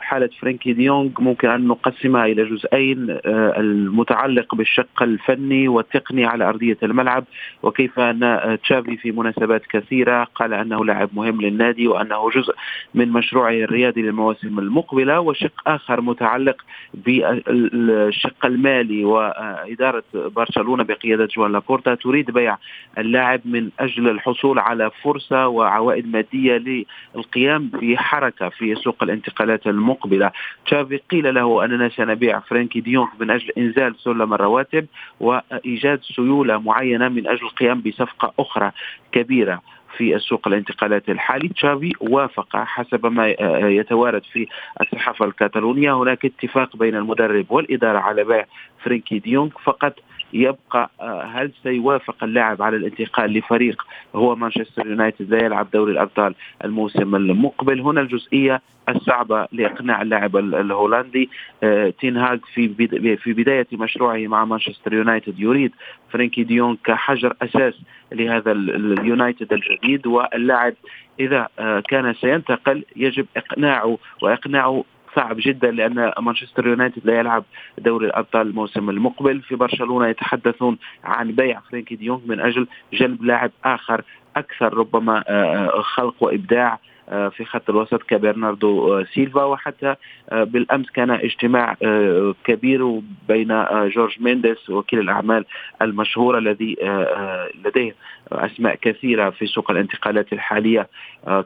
بحالة 0.00 0.30
فرانكي 0.40 0.72
ديونغ 0.72 1.10
ممكن 1.18 1.48
أن 1.48 1.66
نقسمها 1.66 2.26
إلى 2.26 2.44
جزئين 2.44 3.18
المتعلق 3.26 4.54
بالشق 4.54 5.02
الفني 5.02 5.68
والتقني 5.68 6.24
على 6.24 6.48
أرضية 6.48 6.78
الملعب 6.82 7.24
وكيف 7.62 7.98
أن 7.98 8.58
تشافي 8.62 8.96
في 8.96 9.12
مناسبات 9.12 9.66
كثيرة 9.66 10.24
قال 10.24 10.54
أنه 10.54 10.84
لاعب 10.84 11.08
مهم 11.12 11.40
للنادي 11.40 11.88
وأنه 11.88 12.30
جزء 12.30 12.54
من 12.94 13.08
مشروعه 13.12 13.52
الرياضي 13.52 14.02
للمواسم 14.02 14.58
المقبلة 14.58 15.20
وشق 15.20 15.62
آخر 15.66 16.00
متعلق 16.00 16.56
بالشق 16.94 18.46
المالي 18.46 19.04
وإدارة 19.04 20.04
برشلونة 20.14 20.82
بقيادة 20.82 21.28
جوان 21.36 21.52
لابورتا 21.52 21.94
تريد 21.94 22.30
بيع 22.30 22.58
اللاعب 22.98 23.40
من 23.44 23.70
أجل 23.80 24.08
الحصول 24.08 24.58
على 24.58 24.91
فرصة 25.02 25.48
وعوائد 25.48 26.12
مادية 26.12 26.84
للقيام 27.14 27.68
بحركة 27.68 28.48
في 28.48 28.74
سوق 28.74 29.02
الانتقالات 29.02 29.66
المقبلة. 29.66 30.30
تشافي 30.66 31.00
قيل 31.10 31.34
له 31.34 31.64
أننا 31.64 31.88
سنبيع 31.88 32.40
فرانكي 32.40 32.80
ديونغ 32.80 33.08
من 33.20 33.30
أجل 33.30 33.50
إنزال 33.58 33.94
سلم 33.98 34.34
الرواتب 34.34 34.86
وإيجاد 35.20 36.00
سيولة 36.02 36.58
معينة 36.58 37.08
من 37.08 37.26
أجل 37.26 37.46
القيام 37.46 37.80
بصفقة 37.80 38.32
أخرى 38.38 38.70
كبيرة 39.12 39.62
في 39.96 40.16
السوق 40.16 40.48
الانتقالات 40.48 41.08
الحالي. 41.08 41.48
تشافي 41.48 41.92
وافق 42.00 42.56
حسب 42.56 43.06
ما 43.06 43.28
يتوارد 43.68 44.22
في 44.32 44.46
الصحافة 44.80 45.24
الكتالونية 45.24 45.96
هناك 46.02 46.24
اتفاق 46.24 46.76
بين 46.76 46.94
المدرب 46.96 47.46
والإدارة 47.50 47.98
على 47.98 48.24
بيع 48.24 48.44
فرانكي 48.84 49.18
ديونغ 49.18 49.50
فقط 49.64 49.94
يبقى 50.32 50.90
هل 51.34 51.52
سيوافق 51.62 52.24
اللاعب 52.24 52.62
على 52.62 52.76
الانتقال 52.76 53.32
لفريق 53.32 53.82
هو 54.14 54.36
مانشستر 54.36 54.86
يونايتد 54.86 55.34
لا 55.34 55.44
يلعب 55.44 55.66
دوري 55.70 55.92
الأبطال 55.92 56.34
الموسم 56.64 57.14
المقبل؟ 57.16 57.80
هنا 57.80 58.00
الجزئية 58.00 58.62
الصعبة 58.88 59.46
لإقناع 59.52 60.02
اللاعب 60.02 60.36
الهولندي. 60.36 61.30
تينهاج 62.00 62.40
في 62.54 62.68
في 63.16 63.32
بداية 63.32 63.66
مشروعه 63.72 64.26
مع 64.26 64.44
مانشستر 64.44 64.92
يونايتد 64.92 65.40
يريد 65.40 65.72
فرانكي 66.10 66.44
ديونغ 66.44 66.76
كحجر 66.84 67.36
أساس 67.42 67.74
لهذا 68.12 68.52
اليونايتد 68.52 69.52
الجديد. 69.52 70.06
واللاعب 70.06 70.74
إذا 71.20 71.48
كان 71.88 72.14
سينتقل 72.14 72.84
يجب 72.96 73.26
إقناعه 73.36 73.98
وإقناعه 74.22 74.84
صعب 75.16 75.36
جدا 75.38 75.70
لأن 75.70 76.12
مانشستر 76.20 76.66
يونايتد 76.66 77.06
لا 77.06 77.18
يلعب 77.18 77.44
دوري 77.78 78.06
الأبطال 78.06 78.46
الموسم 78.46 78.90
المقبل. 78.90 79.40
في 79.40 79.54
برشلونة 79.56 80.08
يتحدثون 80.08 80.78
عن 81.04 81.32
بيع 81.32 81.60
فرانكي 81.60 81.96
ديونغ 81.96 82.20
من 82.26 82.40
أجل 82.40 82.66
جلب 82.92 83.24
لاعب 83.24 83.50
آخر 83.64 84.02
أكثر 84.36 84.74
ربما 84.74 85.24
خلق 85.82 86.14
وإبداع. 86.20 86.78
في 87.08 87.44
خط 87.44 87.70
الوسط 87.70 88.02
كبرناردو 88.02 89.04
سيلفا 89.04 89.44
وحتى 89.44 89.94
بالأمس 90.32 90.90
كان 90.90 91.10
اجتماع 91.10 91.76
كبير 92.44 93.00
بين 93.28 93.64
جورج 93.72 94.16
مينديس 94.20 94.70
وكيل 94.70 94.98
الأعمال 94.98 95.44
المشهور 95.82 96.38
الذي 96.38 96.76
لديه 97.64 97.94
أسماء 98.32 98.74
كثيرة 98.74 99.30
في 99.30 99.46
سوق 99.46 99.70
الانتقالات 99.70 100.32
الحالية 100.32 100.88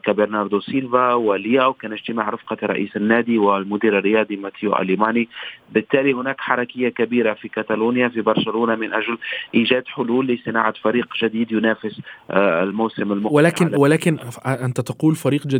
كبرناردو 0.03 0.59
سيلفا 0.59 1.13
ولياو. 1.13 1.73
كان 1.73 1.93
اجتماع 1.93 2.29
رفقة 2.29 2.57
رئيس 2.63 2.95
النادي 2.95 3.37
والمدير 3.37 3.97
الرياضي 3.97 4.35
ماتيو 4.35 4.75
أليماني. 4.75 5.29
بالتالي 5.71 6.13
هناك 6.13 6.41
حركية 6.41 6.89
كبيرة 6.89 7.33
في 7.33 7.47
كاتالونيا 7.47 8.07
في 8.07 8.21
برشلونة 8.21 8.75
من 8.75 8.93
أجل 8.93 9.17
إيجاد 9.55 9.83
حلول 9.87 10.27
لصناعة 10.27 10.73
فريق 10.83 11.07
جديد 11.23 11.51
ينافس 11.51 12.01
الموسم 12.31 13.11
المقبل 13.11 13.35
ولكن 13.35 13.75
ولكن 13.75 14.17
أنت 14.45 14.81
تقول 14.81 15.15
فريق 15.15 15.47
جديد 15.47 15.56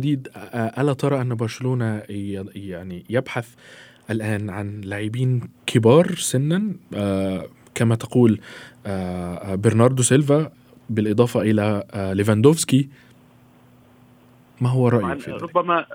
ألا 0.54 0.92
ترى 0.92 1.20
أن 1.20 1.34
برشلونة 1.34 2.02
يعني 2.54 3.04
يبحث 3.10 3.54
الآن 4.10 4.50
عن 4.50 4.80
لاعبين 4.80 5.40
كبار 5.66 6.14
سنا؟ 6.14 6.74
كما 7.74 7.94
تقول 7.94 8.40
برناردو 9.54 10.02
سيلفا 10.02 10.50
بالإضافة 10.90 11.40
إلى 11.40 11.84
ليفاندوفسكي. 12.14 12.88
ما 14.60 14.68
هو 14.68 14.88
رأيك 14.88 15.18
في 15.18 15.30
ذلك؟ 15.30 15.42
ربما 15.42 15.86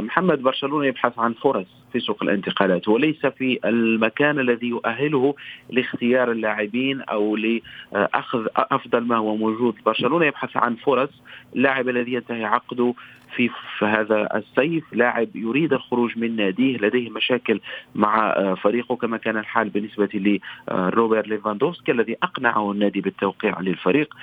محمد 0.00 0.42
برشلونة 0.42 0.86
يبحث 0.86 1.18
عن 1.18 1.32
فرص. 1.32 1.66
في 1.92 2.00
سوق 2.00 2.22
الانتقالات 2.22 2.88
وليس 2.88 3.26
في 3.26 3.58
المكان 3.64 4.38
الذي 4.38 4.66
يؤهله 4.66 5.34
لاختيار 5.70 6.32
اللاعبين 6.32 7.00
أو 7.00 7.36
لأخذ 7.36 8.46
أفضل 8.56 9.00
ما 9.00 9.16
هو 9.16 9.36
موجود. 9.36 9.74
برشلونة 9.86 10.26
يبحث 10.26 10.56
عن 10.56 10.74
فرص 10.74 11.10
اللاعب 11.56 11.88
الذي 11.88 12.12
ينتهي 12.12 12.44
عقده 12.44 12.94
في 13.36 13.50
هذا 13.82 14.28
الصيف 14.36 14.84
لاعب 14.92 15.28
يريد 15.34 15.72
الخروج 15.72 16.18
من 16.18 16.36
ناديه 16.36 16.76
لديه 16.78 17.10
مشاكل 17.10 17.60
مع 17.94 18.34
فريقه 18.54 18.96
كما 18.96 19.16
كان 19.16 19.36
الحال 19.36 19.68
بالنسبة 19.68 20.40
لروبر 20.68 21.26
ليفاندوفسكي 21.26 21.92
الذي 21.92 22.16
أقنعه 22.22 22.72
النادي 22.72 23.00
بالتوقيع 23.00 23.60
للفريق. 23.60 24.14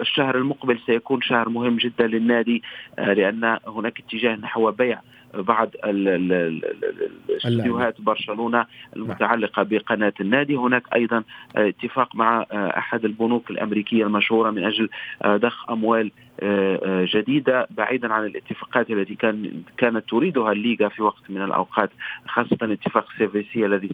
الشهر 0.00 0.38
المقبل 0.38 0.78
سيكون 0.86 1.22
شهر 1.22 1.48
مهم 1.48 1.76
جدا 1.76 2.06
للنادي 2.06 2.62
لأن 2.98 3.58
هناك 3.66 4.00
اتجاه 4.00 4.36
نحو 4.36 4.70
بيع 4.70 5.00
بعض 5.34 5.70
استديوهات 7.36 8.00
برشلونة 8.00 8.66
المتعلقة 8.96 9.62
بقناة 9.62 10.12
النادي. 10.20 10.56
هناك 10.56 10.82
أيضا 10.94 11.22
اتفاق 11.56 12.16
مع 12.16 12.46
أحد 12.52 13.04
البنوك 13.04 13.50
الأمريكية 13.50 14.04
المشهورة 14.04 14.50
من 14.50 14.64
أجل 14.64 14.88
ضخ 15.26 15.70
أموال 15.70 16.10
جديدة 17.14 17.66
بعيدا 17.70 18.12
عن 18.12 18.26
الاتفاقات 18.26 18.90
التي 18.90 19.14
كان 19.14 19.62
كانت 19.76 20.08
تريدها 20.10 20.52
الليغا 20.52 20.88
في 20.88 21.02
وقت 21.02 21.22
من 21.28 21.42
الأوقات 21.42 21.90
خاصة 22.26 22.58
اتفاق 22.62 23.06
سيفيسي 23.18 23.66
الذي 23.66 23.90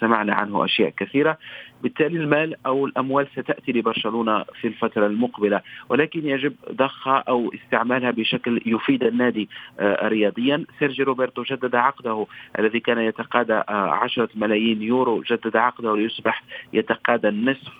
سمعنا 0.00 0.34
عنه 0.34 0.64
أشياء 0.64 0.90
كثيرة. 0.90 1.38
بالتالي 1.82 2.18
المال 2.18 2.66
أو 2.66 2.86
الأموال 2.86 3.26
ستأتي 3.32 3.72
لبرشلونة 3.72 4.44
في 4.60 4.68
الفترة 4.68 5.06
المقبلة. 5.06 5.60
ولكن 5.88 6.26
يجب 6.26 6.54
ضخها 6.72 7.24
أو 7.28 7.52
استعمالها 7.54 8.10
بشكل 8.10 8.60
يفيد 8.66 9.02
النادي 9.02 9.48
رياضيا. 9.82 10.64
سيرجي 10.78 11.02
روبرتو 11.02 11.42
جدد 11.42 11.74
عقده 11.74 12.26
الذي 12.58 12.80
كان 12.80 12.98
يتقاضى 12.98 13.62
10 13.68 14.28
ملايين 14.34 14.82
يورو. 14.82 15.22
جدد 15.22 15.56
عقده 15.56 15.96
ليصبح 15.96 16.42
يتقاضى 16.72 17.28
النصف 17.28 17.72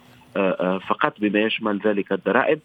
فقط 0.88 1.21
بما 1.21 1.40
يشمل 1.40 1.81
ذلك 1.85 2.12
الضرائب. 2.12 2.61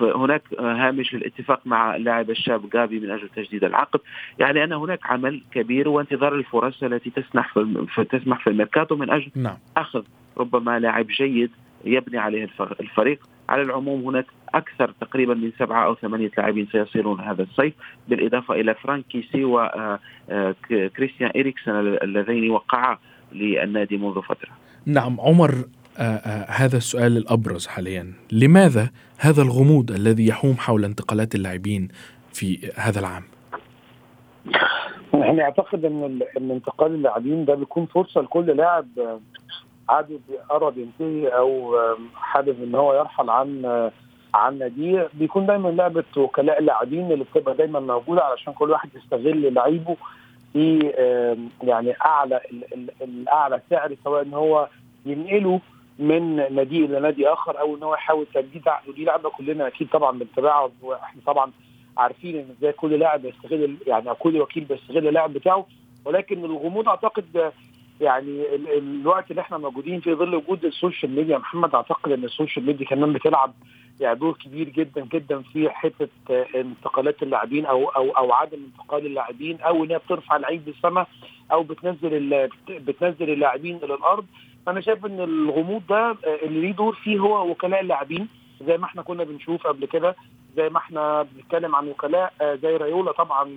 هناك 0.00 0.42
هامش 0.60 1.14
للاتفاق 1.14 1.60
مع 1.66 1.96
اللاعب 1.96 2.30
الشاب 2.30 2.70
جافي 2.70 2.98
من 3.00 3.10
أجل 3.10 3.28
تجديد 3.28 3.64
العقد 3.64 4.00
يعني 4.38 4.64
أن 4.64 4.72
هناك 4.72 5.00
عمل 5.04 5.42
كبير 5.52 5.88
وانتظار 5.88 6.34
الفرص 6.34 6.82
التي 6.82 7.10
تسمح 7.10 7.54
في 7.94 8.04
تسمح 8.04 8.44
في 8.44 8.50
الميركاتو 8.50 8.96
من 8.96 9.10
أجل 9.10 9.30
نعم. 9.36 9.56
أخذ 9.76 10.02
ربما 10.38 10.78
لاعب 10.78 11.06
جيد 11.06 11.50
يبني 11.84 12.18
عليه 12.18 12.48
الفريق 12.80 13.28
على 13.48 13.62
العموم 13.62 14.04
هناك 14.04 14.26
أكثر 14.54 14.94
تقريبا 15.00 15.34
من 15.34 15.52
سبعة 15.58 15.86
أو 15.86 15.94
ثمانية 15.94 16.30
لاعبين 16.38 16.68
سيصيرون 16.72 17.20
هذا 17.20 17.42
الصيف 17.42 17.74
بالإضافة 18.08 18.54
إلى 18.54 18.74
فرانك 18.74 19.09
كيسي 19.09 19.44
وكريستيان 19.44 21.30
اريكسن 21.36 21.72
اللذين 21.76 22.50
وقعا 22.50 22.98
للنادي 23.32 23.96
منذ 23.96 24.22
فترة. 24.22 24.50
نعم 24.86 25.20
عمر 25.20 25.54
هذا 26.48 26.76
السؤال 26.76 27.16
الأبرز 27.16 27.66
حاليا، 27.66 28.12
لماذا 28.32 28.90
هذا 29.18 29.42
الغموض 29.42 29.90
الذي 29.90 30.26
يحوم 30.26 30.54
حول 30.56 30.84
انتقالات 30.84 31.34
اللاعبين 31.34 31.88
في 32.32 32.70
هذا 32.76 33.00
العام؟ 33.00 33.22
يعني 35.14 35.42
اعتقد 35.42 35.84
إن 35.84 36.20
إن 36.38 36.50
انتقال 36.50 36.94
اللاعبين 36.94 37.44
ده 37.44 37.54
بيكون 37.54 37.86
فرصة 37.86 38.20
لكل 38.20 38.46
لاعب 38.46 38.86
عادي 39.88 40.20
قرب 40.50 40.78
ينتهي 40.78 41.28
أو 41.28 41.76
حابب 42.14 42.62
إن 42.62 42.74
هو 42.74 42.94
يرحل 42.94 43.30
عن 43.30 43.90
عن 44.34 44.58
ناديه 44.58 45.08
بيكون 45.14 45.46
دايما 45.46 45.68
لعبة 45.68 46.04
وكلاء 46.16 46.58
اللاعبين 46.58 47.12
اللي 47.12 47.24
بتبقى 47.24 47.54
دايما 47.56 47.80
موجودة 47.80 48.22
علشان 48.22 48.52
كل 48.52 48.70
واحد 48.70 48.88
يستغل 48.94 49.54
لعيبه 49.54 49.96
في 50.52 50.78
يعني 51.62 51.94
أعلى 52.06 52.40
الأعلى 53.02 53.60
سعر 53.70 53.96
سواء 54.04 54.22
إن 54.22 54.34
هو 54.34 54.68
ينقله 55.06 55.60
من 55.98 56.36
نادي 56.54 56.84
إلى 56.84 57.00
نادي 57.00 57.28
آخر 57.28 57.60
أو 57.60 57.76
إن 57.76 57.82
هو 57.82 57.94
يحاول 57.94 58.26
تجديد 58.34 58.68
عقده 58.68 58.92
دي 58.92 59.04
لعبة 59.04 59.30
كلنا 59.30 59.66
أكيد 59.66 59.88
طبعا 59.88 60.18
بنتابعها 60.18 60.70
وإحنا 60.82 61.22
طبعا 61.26 61.52
عارفين 61.96 62.36
إن 62.36 62.54
إزاي 62.58 62.72
كل 62.72 62.98
لاعب 62.98 63.22
بيستغل 63.22 63.76
يعني 63.86 64.14
كل 64.14 64.40
وكيل 64.40 64.64
بيستغل 64.64 65.08
اللاعب 65.08 65.32
بتاعه. 65.32 65.66
ولكن 66.04 66.44
الغموض 66.44 66.88
أعتقد 66.88 67.52
يعني 68.00 68.54
الوقت 68.78 69.30
اللي 69.30 69.40
إحنا 69.40 69.58
موجودين 69.58 70.00
في 70.00 70.14
ظل 70.14 70.34
وجود 70.34 70.64
ال 70.64 70.71
social 70.71 71.14
media. 71.16 71.38
محمد 71.38 71.74
أعتقد 71.74 72.12
إن 72.12 72.24
ال 72.24 72.30
social 72.30 72.66
media 72.66 72.86
كمان 72.86 73.12
بتلعب 73.12 73.54
يعني 74.00 74.18
دور 74.18 74.32
كبير 74.32 74.68
جدا 74.68 75.06
جدا 75.12 75.42
في 75.52 75.70
حتة 75.70 76.08
انتقالات 76.54 77.22
اللاعبين 77.22 77.66
أو 77.66 77.88
أو 77.88 78.10
أو 78.10 78.32
عدم 78.32 78.58
انتقال 78.64 79.06
اللاعبين 79.06 79.60
أو 79.60 79.84
إن 79.84 79.90
هي 79.90 79.98
بترفع 79.98 80.36
اللعيب 80.36 80.62
للسماء 80.68 81.08
أو 81.52 81.62
بتنزل 81.62 82.48
بتنزل 82.68 83.30
اللاعبين 83.30 83.76
إلى 83.76 83.94
الأرض. 83.94 84.26
فانا 84.66 84.80
شايف 84.80 85.06
إن 85.06 85.20
الغموض 85.20 85.82
ده 85.88 86.16
اللي 86.42 86.60
ليه 86.60 86.72
دور 86.72 86.94
فيه 86.94 87.18
هو 87.18 87.50
وكلاء 87.50 87.80
اللاعبين 87.80 88.28
زي 88.66 88.78
ما 88.78 88.84
إحنا 88.84 89.02
كنا 89.02 89.24
بنشوف 89.24 89.66
قبل 89.66 89.84
كده 89.86 90.16
زي 90.56 90.68
ما 90.68 90.78
إحنا 90.78 91.22
بنتكلم 91.22 91.76
عن 91.76 91.88
وكلاء 91.88 92.32
زي 92.62 92.76
رايولا 92.76 93.12
طبعا 93.12 93.56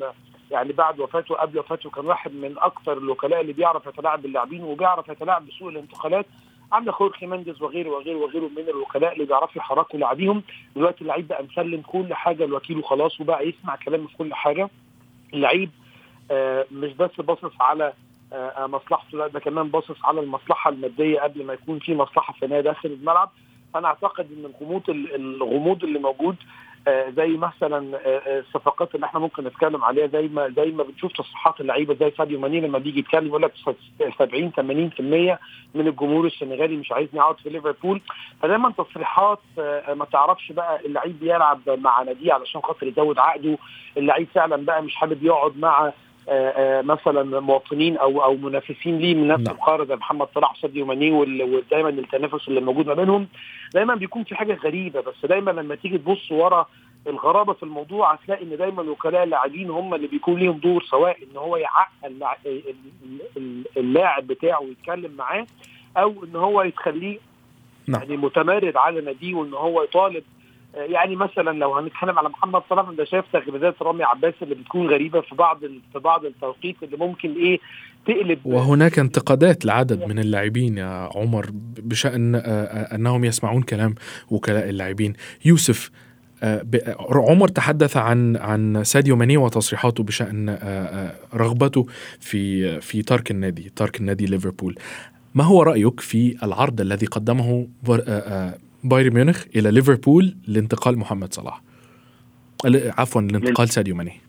يعني 0.52 0.74
بعد 0.74 1.00
وفاته 1.00 1.36
قبل 1.36 1.60
وفاته 1.60 1.89
كان 1.89 2.06
واحد 2.06 2.32
من 2.34 2.56
أكثر 2.58 2.98
الوكلاء 2.98 3.41
اللي 3.41 3.54
بيعرف 3.54 3.86
يتلاعب 3.88 4.22
باللاعبين 4.22 4.63
وبيعرف 4.63 5.10
يتلاعب 5.10 5.48
بسوق 5.48 5.67
الانتقالات. 5.67 6.26
عندك 6.72 6.91
خورخي 6.91 7.26
مندز 7.26 7.62
وغيره 7.62 7.89
وغيره 7.89 8.17
وغيره 8.17 8.50
من 8.58 8.69
الوكلاء 8.69 9.13
اللي 9.13 9.26
بيعرفوا 9.26 9.58
يحركوا 9.62 10.00
لاعبيهم. 10.00 10.43
دلوقتي 10.76 11.02
اللعيب 11.02 11.28
بقى 11.28 11.43
مسلم 11.43 11.82
كل 11.82 12.13
حاجة 12.13 12.45
لوكيله 12.45 12.82
خلاص 12.82 13.22
وبقى 13.22 13.48
يسمع 13.50 13.76
كلامه 13.76 14.08
في 14.08 14.17
كل 14.17 14.34
حاجة. 14.34 14.69
اللعيب 15.34 15.69
آه 16.32 16.65
مش 16.72 16.93
بس 16.93 17.12
باصص 17.22 17.52
على 17.62 17.86
آه 17.86 17.93
مصلحته. 18.60 19.18
لا 19.18 19.28
ده 19.28 19.39
كمان 19.39 19.68
باصص 19.70 20.06
على 20.06 20.20
المصلحة 20.20 20.70
المادية 20.70 21.20
قبل 21.20 21.46
ما 21.46 21.54
يكون 21.54 21.80
في 21.80 21.96
مصلحة 21.96 22.34
فنية 22.34 22.62
داخل 22.62 22.89
الملعب. 22.89 23.30
أنا 23.76 23.88
أعتقد 23.88 24.28
إن 24.32 24.46
الغموض 24.46 24.89
الغموض 24.89 25.84
اللي 25.84 26.00
موجود 26.00 26.36
آه 26.88 27.10
زي 27.10 27.28
مثلا 27.28 27.98
آه 28.06 28.39
الصفقات 28.39 28.96
اللي 28.96 29.06
إحنا 29.06 29.20
ممكن 29.20 29.44
نتكلم 29.44 29.84
عليها 29.84 30.08
زي 30.08 30.28
ما 30.28 30.50
زي 30.50 30.72
ما 30.72 30.84
بنشوف 30.84 31.12
تصريحات 31.12 31.62
اللعيبة 31.62 31.94
زي 31.94 32.12
ساديو 32.18 32.39
ماني 32.39 32.62
لما 32.62 32.80
بيجي 32.80 33.00
يتكلم 33.00 33.28
يقول 33.28 33.42
لك 33.42 33.54
70 34.18 34.52
80% 34.52 35.38
من 35.76 35.88
الجمهور 35.88 36.26
السنغالي 36.26 36.76
مش 36.78 36.92
عايزني 36.92 37.20
أقعد 37.22 37.38
في 37.39 37.50
ليفربول. 37.50 38.02
فدايما 38.42 38.72
تصريحات 38.72 39.39
آه 39.60 39.94
ما 39.94 40.06
تعرفش 40.06 40.52
بقى 40.52 40.86
اللعيب 40.86 41.20
بيلعب 41.20 41.60
مع 41.70 42.02
ناديه 42.04 42.34
علشان 42.34 42.62
خاطر 42.62 42.88
يزود 42.88 43.20
عقده. 43.20 43.58
اللعيب 43.98 44.28
فعلا 44.36 44.56
بقى 44.65 44.84
مش 44.84 44.96
حابب 44.96 45.24
يقعد 45.24 45.58
مع 45.58 45.94
مثلا 46.84 47.39
مواطنين 47.39 47.97
أو 47.97 48.23
أو 48.23 48.36
منافسين 48.38 48.97
ليه 48.97 49.15
من 49.15 49.27
نفس 49.27 49.47
القاره 49.49 49.86
زي 49.86 49.95
محمد 49.95 50.27
صلاح 50.36 50.51
وساديو 50.51 50.86
ماني 50.86 51.12
ودايما 51.12 51.89
التنافس 51.89 52.47
اللي 52.47 52.62
موجود 52.62 52.88
ما 52.88 52.93
بينهم. 52.93 53.27
دايما 53.73 53.95
بيكون 53.95 54.23
في 54.23 54.36
حاجة 54.36 54.53
غريبة 54.53 55.01
بس 55.01 55.25
دايما 55.25 55.51
لما 55.51 55.75
تيجي 55.75 55.97
تبص 55.97 56.32
ورا 56.32 56.65
الغرابة 57.08 57.53
في 57.53 57.63
الموضوع 57.63 58.13
هتلاقي 58.13 58.43
إن 58.43 58.58
دايما 58.58 58.82
وكلاء 58.82 59.23
اللاعبين 59.23 59.69
هم 59.69 59.93
اللي 59.95 60.08
بيكون 60.08 60.39
ليهم 60.39 60.58
دور 60.58 60.84
سواء 60.84 61.17
إن 61.23 61.38
هو 61.38 61.58
يعقل 61.58 62.23
اللاعب 63.77 64.27
بتاعه 64.27 64.62
ويتكلم 64.62 65.12
معاه 65.17 65.45
أو 65.97 66.23
إن 66.23 66.36
هو 66.36 66.62
يتخليه 66.62 67.17
يعني 67.88 68.17
متمرد 68.17 68.77
على 68.77 69.01
ناديه 69.01 69.34
وإن 69.36 69.53
هو 69.53 69.84
يطالب 69.84 70.23
يعني 70.73 71.15
مثلا 71.15 71.58
لو 71.58 71.75
هنتكلم 71.75 72.19
على 72.19 72.29
محمد 72.29 72.62
صلاح 72.69 72.88
أنت 72.88 73.03
شايف 73.03 73.25
تغريدات 73.34 73.82
رامي 73.82 74.03
عباس 74.03 74.34
اللي 74.41 74.55
بتكون 74.55 74.88
غريبة 74.88 75.21
في 75.21 75.36
بعض 75.36 75.60
في 75.93 75.99
بعض 75.99 76.25
التوقيت 76.25 76.75
اللي 76.84 76.97
ممكن 76.97 77.36
إيه 77.36 77.60
تقلب؟ 78.05 78.39
وهناك 78.45 78.99
انتقادات 78.99 79.65
لعدد 79.65 80.08
من 80.08 80.19
اللاعبين 80.19 80.77
يا 80.77 81.10
عمر 81.15 81.49
بشأن 81.77 82.36
أنهم 82.95 83.25
يسمعون 83.25 83.62
كلام 83.62 83.95
وكلاء 84.29 84.69
اللاعبين. 84.69 85.13
يوسف 85.45 85.91
آه، 86.43 86.65
عمر 87.10 87.47
تحدث 87.47 87.97
عن 87.97 88.38
عن 88.38 88.84
ساديو 88.84 89.15
ماني 89.15 89.38
وتصريحاته 89.38 90.03
بشأن 90.03 90.58
رغبته 91.34 91.86
في 92.19 92.82
في 92.82 93.01
ترك 93.01 93.32
النادي 93.32 93.71
ترك 93.75 93.99
النادي 93.99 94.25
ليفربول. 94.25 94.75
ما 95.36 95.43
هو 95.43 95.63
رأيك 95.63 95.99
في 95.99 96.38
العرض 96.43 96.82
الذي 96.82 97.05
قدمه 97.05 97.67
بايرن 98.84 99.13
ميونخ 99.13 99.46
إلى 99.56 99.72
ليفربول 99.72 100.36
لانتقال 100.48 100.98
محمد 100.98 101.34
صلاح. 101.34 101.62
عفوا 102.65 103.22
لانتقال 103.22 103.70
ساديو 103.70 103.96
ماني. 103.96 104.22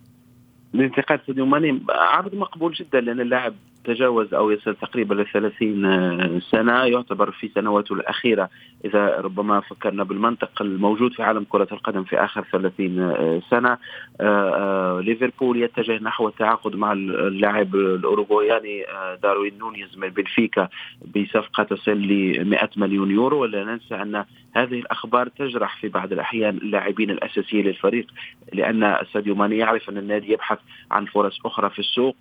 لانتقال 0.73 1.21
ساديو 1.27 1.47
ماني 1.47 1.83
عرض 1.91 2.35
مقبول 2.35 2.73
جدا 2.73 3.01
لأن 3.01 3.21
اللاعب 3.21 3.55
تجاوز 3.85 4.35
أو 4.35 4.51
يصل 4.51 4.75
تقريبا 4.75 5.15
ل 5.15 5.27
30 5.27 6.41
سنة 6.41 6.85
يعتبر 6.85 7.31
في 7.31 7.51
سنواته 7.55 7.93
الأخيرة 7.93 8.51
إذا 8.85 9.21
ربما 9.21 9.61
فكرنا 9.61 10.05
بالمنطق 10.05 10.63
الموجود 10.63 11.13
في 11.13 11.23
عالم 11.23 11.47
كرة 11.49 11.69
القدم 11.73 12.05
في 12.05 12.25
آخر 12.25 12.45
30 12.53 13.41
سنة. 13.51 13.79
آه، 14.21 14.99
آه، 15.01 15.01
ليفربول 15.01 15.63
يتجه 15.63 15.99
نحو 16.03 16.29
التعاقد 16.29 16.77
مع 16.77 16.93
اللاعب 16.93 17.75
الاوروغوياني 17.75 18.89
آه، 18.89 19.15
داروين 19.15 19.59
نونيز 19.59 19.99
من 19.99 20.09
بنفيكا 20.09 20.69
بصفقة 21.17 21.63
تصل 21.63 21.93
ل 21.93 22.45
100 22.45 22.71
مليون 22.77 23.11
يورو. 23.11 23.41
ولا 23.41 23.65
ننسى 23.65 23.95
أن 23.95 24.25
هذه 24.57 24.79
الأخبار 24.79 25.29
تجرح 25.29 25.81
في 25.81 25.89
بعض 25.89 26.13
الأحيان 26.13 26.57
اللاعبين 26.57 27.11
الأساسيين 27.11 27.67
للفريق 27.67 28.07
لأن 28.53 28.97
ساديو 29.13 29.35
ماني 29.35 29.59
يعرف 29.59 29.91
أن 29.91 29.99
النادي 29.99 30.33
يبحث 30.33 30.59
عن 30.91 31.05
فرص 31.05 31.41
أخرى 31.47 31.71
في 31.71 31.79
السوق. 31.79 32.17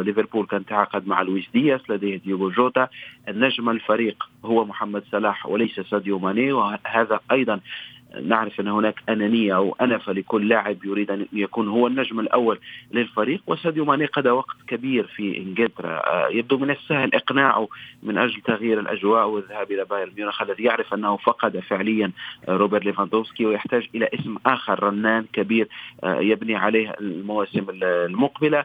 ليفربول 0.00 0.46
كان 0.46 0.64
تعاقد 0.80 1.06
مع 1.06 1.22
لويس 1.22 1.44
دياس 1.54 1.90
لديه 1.90 2.16
ديوغو 2.16 2.50
جوتا. 2.50 2.88
النجم 3.28 3.70
الفريق 3.70 4.28
هو 4.44 4.64
محمد 4.64 5.02
صلاح 5.12 5.46
وليس 5.46 5.80
ساديو 5.80 6.18
ماني 6.18 6.52
وهذا 6.52 7.20
أيضا 7.32 7.60
نعرف 8.22 8.60
أن 8.60 8.68
هناك 8.68 8.94
أنانية 9.08 9.56
أو 9.56 9.76
أنفة 9.80 10.12
لكل 10.12 10.48
لاعب 10.48 10.84
يريد 10.84 11.10
أن 11.10 11.26
يكون 11.32 11.68
هو 11.68 11.86
النجم 11.86 12.20
الأول 12.20 12.58
للفريق. 12.92 13.42
وساديو 13.46 13.84
ماني 13.84 14.06
قضى 14.06 14.30
وقت 14.30 14.56
كبير 14.68 15.06
في 15.06 15.38
إنجلترا. 15.38 15.96
آه، 16.06 16.28
يبدو 16.28 16.58
من 16.58 16.70
السهل 16.70 17.14
إقناعه 17.14 17.68
من 18.02 18.18
أجل 18.18 18.40
تغيير 18.40 18.80
الأجواء 18.80 19.26
والذهاب 19.26 19.72
إلى 19.72 19.84
بايرن 19.84 20.12
ميونخ. 20.16 20.42
الذي 20.42 20.64
يعرف 20.64 20.94
أنه 20.94 21.16
فقد 21.16 21.58
فعليا 21.58 22.12
روبرت 22.48 22.84
ليفاندوفسكي 22.84 23.46
ويحتاج 23.46 23.88
إلى 23.94 24.08
اسم 24.14 24.36
آخر 24.46 24.82
رنان 24.82 25.24
كبير 25.32 25.68
آه، 26.04 26.20
يبني 26.20 26.56
عليه 26.56 26.94
المواسم 27.00 27.66
المقبلة. 27.82 28.64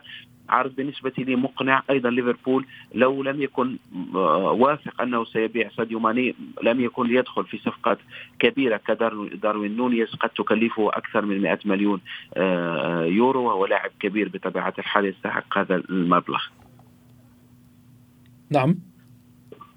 عرض 0.49 0.75
بالنسبة 0.75 1.11
لي 1.17 1.35
مقنع. 1.35 1.83
أيضا 1.89 2.09
ليفربول 2.09 2.65
لو 2.93 3.23
لم 3.23 3.41
يكن 3.41 3.77
آه، 4.15 4.51
واثق 4.51 5.01
أنه 5.01 5.25
سيبيع 5.25 5.69
ساديو 5.77 5.99
ماني 5.99 6.35
لم 6.63 6.81
يكن 6.81 7.07
ليدخل 7.07 7.45
في 7.45 7.57
صفقات 7.57 7.97
كبيرة 8.39 8.77
كداروين 8.77 9.77
نونيز 9.77 10.15
قد 10.15 10.29
تكلفه 10.29 10.89
أكثر 10.89 11.25
من 11.25 11.41
100 11.41 11.59
مليون 11.65 12.01
آه، 12.33 13.03
يورو 13.03 13.43
وهو 13.43 13.65
لاعب 13.65 13.91
كبير 13.99 14.29
بطبيعة 14.33 14.73
الحال 14.79 15.05
يستحق 15.05 15.57
هذا 15.57 15.75
المبلغ. 15.75 16.41
نعم. 18.51 18.75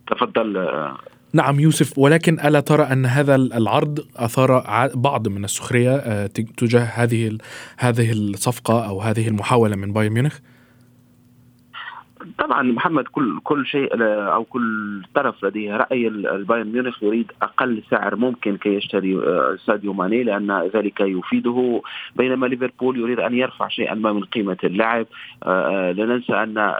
تفضل 0.07 0.57
آه، 0.57 0.99
نعم 1.33 1.61
يوسف 1.61 1.99
ولكن 1.99 2.41
ألا 2.41 2.61
ترى 2.61 2.83
أن 2.83 3.07
هذا 3.07 3.35
العرض 3.35 4.07
أثار 4.17 4.63
بعض 4.95 5.29
من 5.29 5.45
السخرية 5.45 6.27
تجاه 6.27 6.85
هذه 6.85 7.39
هذه 7.79 8.13
الصفقة 8.13 8.89
أو 8.89 9.01
هذه 9.01 9.29
المحاولة 9.29 9.77
من 9.77 9.93
بايرن 9.93 10.13
ميونخ؟ 10.13 10.39
طبعا 12.38 12.62
محمد 12.62 13.05
كل 13.05 13.41
كل 13.45 13.67
شيء 13.67 13.88
أو 14.35 14.45
كل 14.45 15.03
طرف 15.14 15.45
لديه 15.45 15.77
رأي. 15.77 16.09
البايرن 16.09 16.73
ميونخ 16.73 17.03
يريد 17.03 17.33
أقل 17.43 17.83
سعر 17.91 18.17
ممكن 18.17 18.57
كي 18.57 18.75
يشتري 18.75 19.17
آه، 19.17 19.57
ساديو 19.67 19.93
ماني 19.93 20.23
لأن 20.23 20.71
ذلك 20.75 21.01
يفيده. 21.01 21.83
بينما 22.17 22.47
ليفربول 22.47 22.99
يريد 22.99 23.21
أن 23.21 23.35
يرفع 23.35 23.69
شيئا 23.69 23.95
ما 23.95 24.12
من 24.12 24.25
قيمة 24.25 24.57
اللاعب. 24.64 25.07
آه، 25.43 25.88
آه، 25.88 25.93
لا 25.93 26.07
ننسى 26.07 26.33
ان 26.33 26.73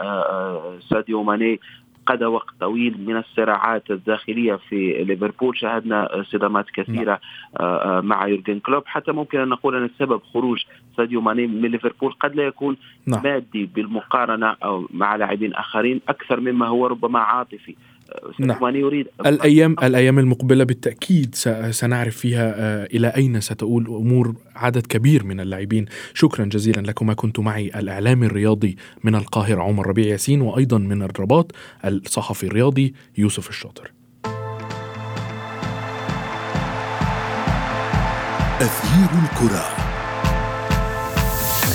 ساديو 0.89 1.23
ماني 1.23 1.59
قضى 2.05 2.25
وقت 2.25 2.53
طويل 2.59 3.05
من 3.07 3.17
الصراعات 3.17 3.91
الداخلية 3.91 4.55
في 4.55 5.03
ليفربول. 5.03 5.57
شاهدنا 5.57 6.23
صدامات 6.31 6.65
كثيرة 6.73 7.19
آه، 7.59 7.97
آه، 7.97 8.01
مع 8.01 8.27
يورجن 8.27 8.59
كلوب. 8.59 8.83
حتى 8.85 9.11
ممكن 9.11 9.39
أن 9.39 9.47
نقول 9.47 9.75
أن 9.75 9.85
السبب 9.85 10.21
خروج 10.33 10.63
ساديو 10.99 11.21
ماني 11.21 11.47
من 11.47 11.71
ليفربول 11.71 12.11
قد 12.11 12.35
لا 12.35 12.43
يكون 12.43 12.77
نعم. 13.05 13.23
مادي 13.23 13.65
بالمقارنة 13.75 14.55
أو 14.63 14.87
مع 14.93 15.15
لاعبين 15.15 15.53
آخرين 15.53 16.01
أكثر 16.09 16.39
مما 16.39 16.67
هو 16.67 16.87
ربما 16.87 17.19
عاطفي 17.19 17.75
نعم. 18.39 18.75
يريد 18.75 19.07
الأيام 19.25 19.75
الأيام 19.83 20.19
المقبلة 20.19 20.63
بالتأكيد 20.63 21.35
سنعرف 21.71 22.17
فيها 22.17 22.53
آه، 22.57 22.85
إلى 22.85 23.07
أين 23.07 23.41
ستؤول 23.41 23.87
أمور 23.87 24.35
عدد 24.55 24.87
كبير 24.87 25.23
من 25.23 25.39
اللاعبين 25.39 25.85
شكرا 26.13 26.45
جزيلا 26.45 26.81
لكما 26.81 27.13
كنت 27.13 27.39
معي 27.39 27.71
الإعلامي 27.79 28.25
الرياضي 28.25 28.75
من 29.03 29.15
القاهرة 29.15 29.61
عمر 29.61 29.87
ربيع 29.87 30.05
ياسين 30.07 30.41
وأيضا 30.41 30.77
من 30.77 31.01
الرباط 31.01 31.51
الصحفي 31.85 32.47
الرياضي 32.47 32.93
يوسف 33.17 33.49
الشاطر 33.49 33.91
أثير 38.61 39.09
الكرة 39.23 39.78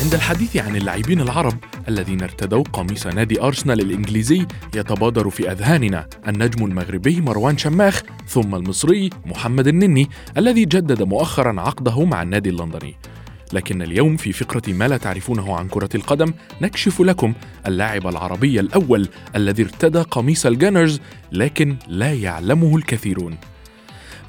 عند 0.05 0.13
الحديث 0.13 0.57
عن 0.57 0.75
اللاعبين 0.75 1.21
العرب 1.21 1.53
الذين 1.87 2.23
ارتدوا 2.23 2.63
قميص 2.73 3.07
نادي 3.07 3.41
أرسنال 3.41 3.81
الإنجليزي 3.81 4.45
يتبادر 4.75 5.29
في 5.29 5.51
أذهاننا 5.51 6.07
النجم 6.27 6.65
المغربي 6.65 7.21
مروان 7.21 7.57
شماخ 7.57 8.01
ثم 8.27 8.55
المصري 8.55 9.09
محمد 9.25 9.67
النني 9.67 10.09
الذي 10.37 10.65
جدد 10.65 11.03
مؤخرا 11.03 11.61
عقده 11.61 12.05
مع 12.05 12.21
النادي 12.21 12.49
اللندني. 12.49 12.95
لكن 13.53 13.81
اليوم 13.81 14.17
في 14.17 14.31
فقرة 14.31 14.73
ما 14.73 14.87
لا 14.87 14.97
تعرفونه 14.97 15.55
عن 15.55 15.67
كرة 15.67 15.89
القدم 15.95 16.33
نكشف 16.61 17.01
لكم 17.01 17.33
اللاعب 17.67 18.07
العربي 18.07 18.59
الأول 18.59 19.09
الذي 19.35 19.63
ارتدى 19.63 20.01
قميص 20.01 20.45
الجانرز 20.45 20.99
لكن 21.31 21.75
لا 21.87 22.13
يعلمه 22.13 22.77
الكثيرون. 22.77 23.37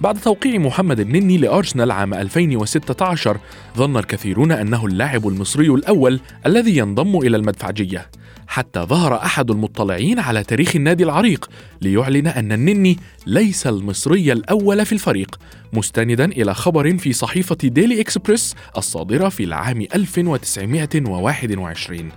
بعد 0.01 0.19
توقيع 0.19 0.59
محمد 0.59 1.01
النني 1.01 1.39
لأرسنال 1.39 1.91
عام 1.91 2.15
2016 2.15 3.39
ظن 3.77 3.97
الكثيرون 3.97 4.53
أنه 4.53 4.87
اللاعب 4.87 5.29
المصري 5.29 5.69
الأول 5.69 6.21
الذي 6.47 6.77
ينضم 6.77 7.19
إلى 7.19 7.37
المدفعجية. 7.37 8.11
حتى 8.47 8.81
ظهر 8.81 9.15
أحد 9.15 9.51
المطلعين 9.51 10.19
على 10.19 10.45
تاريخ 10.45 10.77
النادي 10.77 11.05
العريق 11.05 11.51
ليعلن 11.81 12.27
أن 12.27 12.53
النني 12.53 12.99
ليس 13.27 13.67
المصري 13.67 14.33
الأول 14.33 14.87
في 14.87 14.93
الفريق 14.93 15.39
مستندا 15.73 16.25
إلى 16.25 16.55
خبر 16.55 16.99
في 16.99 17.13
صحيفة 17.13 17.57
ديلي 17.63 18.01
إكسبريس 18.01 18.55
الصادرة 18.77 19.29
في 19.29 19.45
العام 19.45 19.87
1921 19.95 22.11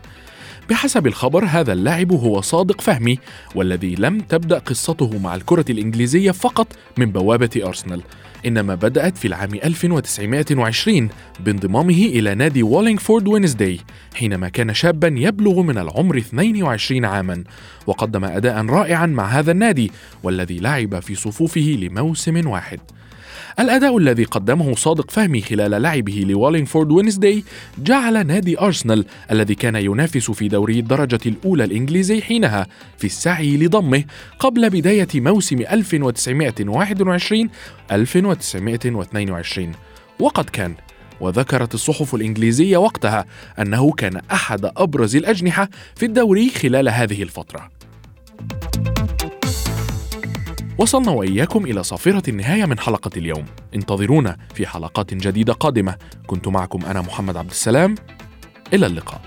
بحسب 0.69 1.07
الخبر 1.07 1.45
هذا 1.45 1.73
اللاعب 1.73 2.11
هو 2.11 2.41
صادق 2.41 2.81
فهمي 2.81 3.19
والذي 3.55 3.95
لم 3.95 4.19
تبدأ 4.19 4.59
قصته 4.59 5.19
مع 5.19 5.35
الكرة 5.35 5.65
الإنجليزية 5.69 6.31
فقط 6.31 6.67
من 6.97 7.11
بوابة 7.11 7.49
أرسنال 7.65 8.01
إنما 8.45 8.75
بدأت 8.75 9.17
في 9.17 9.27
العام 9.27 9.53
1920 9.53 11.09
بانضمامه 11.39 12.05
إلى 12.05 12.35
نادي 12.35 12.63
والينغفورد 12.63 13.27
وينزداي 13.27 13.79
حينما 14.15 14.49
كان 14.49 14.73
شابا 14.73 15.07
يبلغ 15.17 15.61
من 15.61 15.77
العمر 15.77 16.17
22 16.17 17.05
عاما 17.05 17.43
وقدم 17.87 18.25
أداء 18.25 18.65
رائعا 18.65 19.05
مع 19.05 19.25
هذا 19.25 19.51
النادي 19.51 19.91
والذي 20.23 20.59
لعب 20.59 20.99
في 20.99 21.15
صفوفه 21.15 21.77
لموسم 21.81 22.47
واحد. 22.47 22.79
الأداء 23.59 23.97
الذي 23.97 24.23
قدمه 24.23 24.75
صادق 24.75 25.11
فهمي 25.11 25.41
خلال 25.41 25.81
لعبه 25.81 26.25
لوالينفورد 26.27 26.91
وينزداي 26.91 27.43
جعل 27.77 28.27
نادي 28.27 28.59
أرسنال 28.59 29.05
الذي 29.31 29.55
كان 29.55 29.75
ينافس 29.75 30.31
في 30.31 30.47
دوري 30.47 30.79
الدرجة 30.79 31.19
الأولى 31.25 31.63
الإنجليزي 31.63 32.21
حينها 32.21 32.67
في 32.97 33.05
السعي 33.05 33.57
لضمه 33.57 34.03
قبل 34.39 34.69
بداية 34.69 35.07
موسم 35.15 35.59
1921 35.59 37.49
1922 37.91 39.71
وقد 40.19 40.49
كان 40.49 40.75
وذكرت 41.21 41.73
الصحف 41.73 42.15
الإنجليزية 42.15 42.77
وقتها 42.77 43.25
أنه 43.59 43.91
كان 43.91 44.21
أحد 44.31 44.71
أبرز 44.77 45.15
الأجنحة 45.15 45.69
في 45.95 46.05
الدوري 46.05 46.49
خلال 46.49 46.89
هذه 46.89 47.23
الفترة. 47.23 47.69
وصلنا 50.79 51.11
وإياكم 51.11 51.65
إلى 51.65 51.83
صافرة 51.83 52.29
النهاية 52.29 52.65
من 52.65 52.79
حلقة 52.79 53.11
اليوم. 53.17 53.45
انتظرونا 53.75 54.37
في 54.53 54.67
حلقات 54.67 55.13
جديدة 55.13 55.53
قادمة. 55.53 55.95
كنت 56.27 56.47
معكم 56.47 56.85
أنا 56.85 57.01
محمد 57.01 57.37
عبد 57.37 57.49
السلام. 57.49 57.95
إلى 58.73 58.85
اللقاء. 58.85 59.21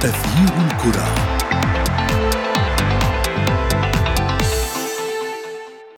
تغيير 0.00 0.66
الكرة. 0.66 1.27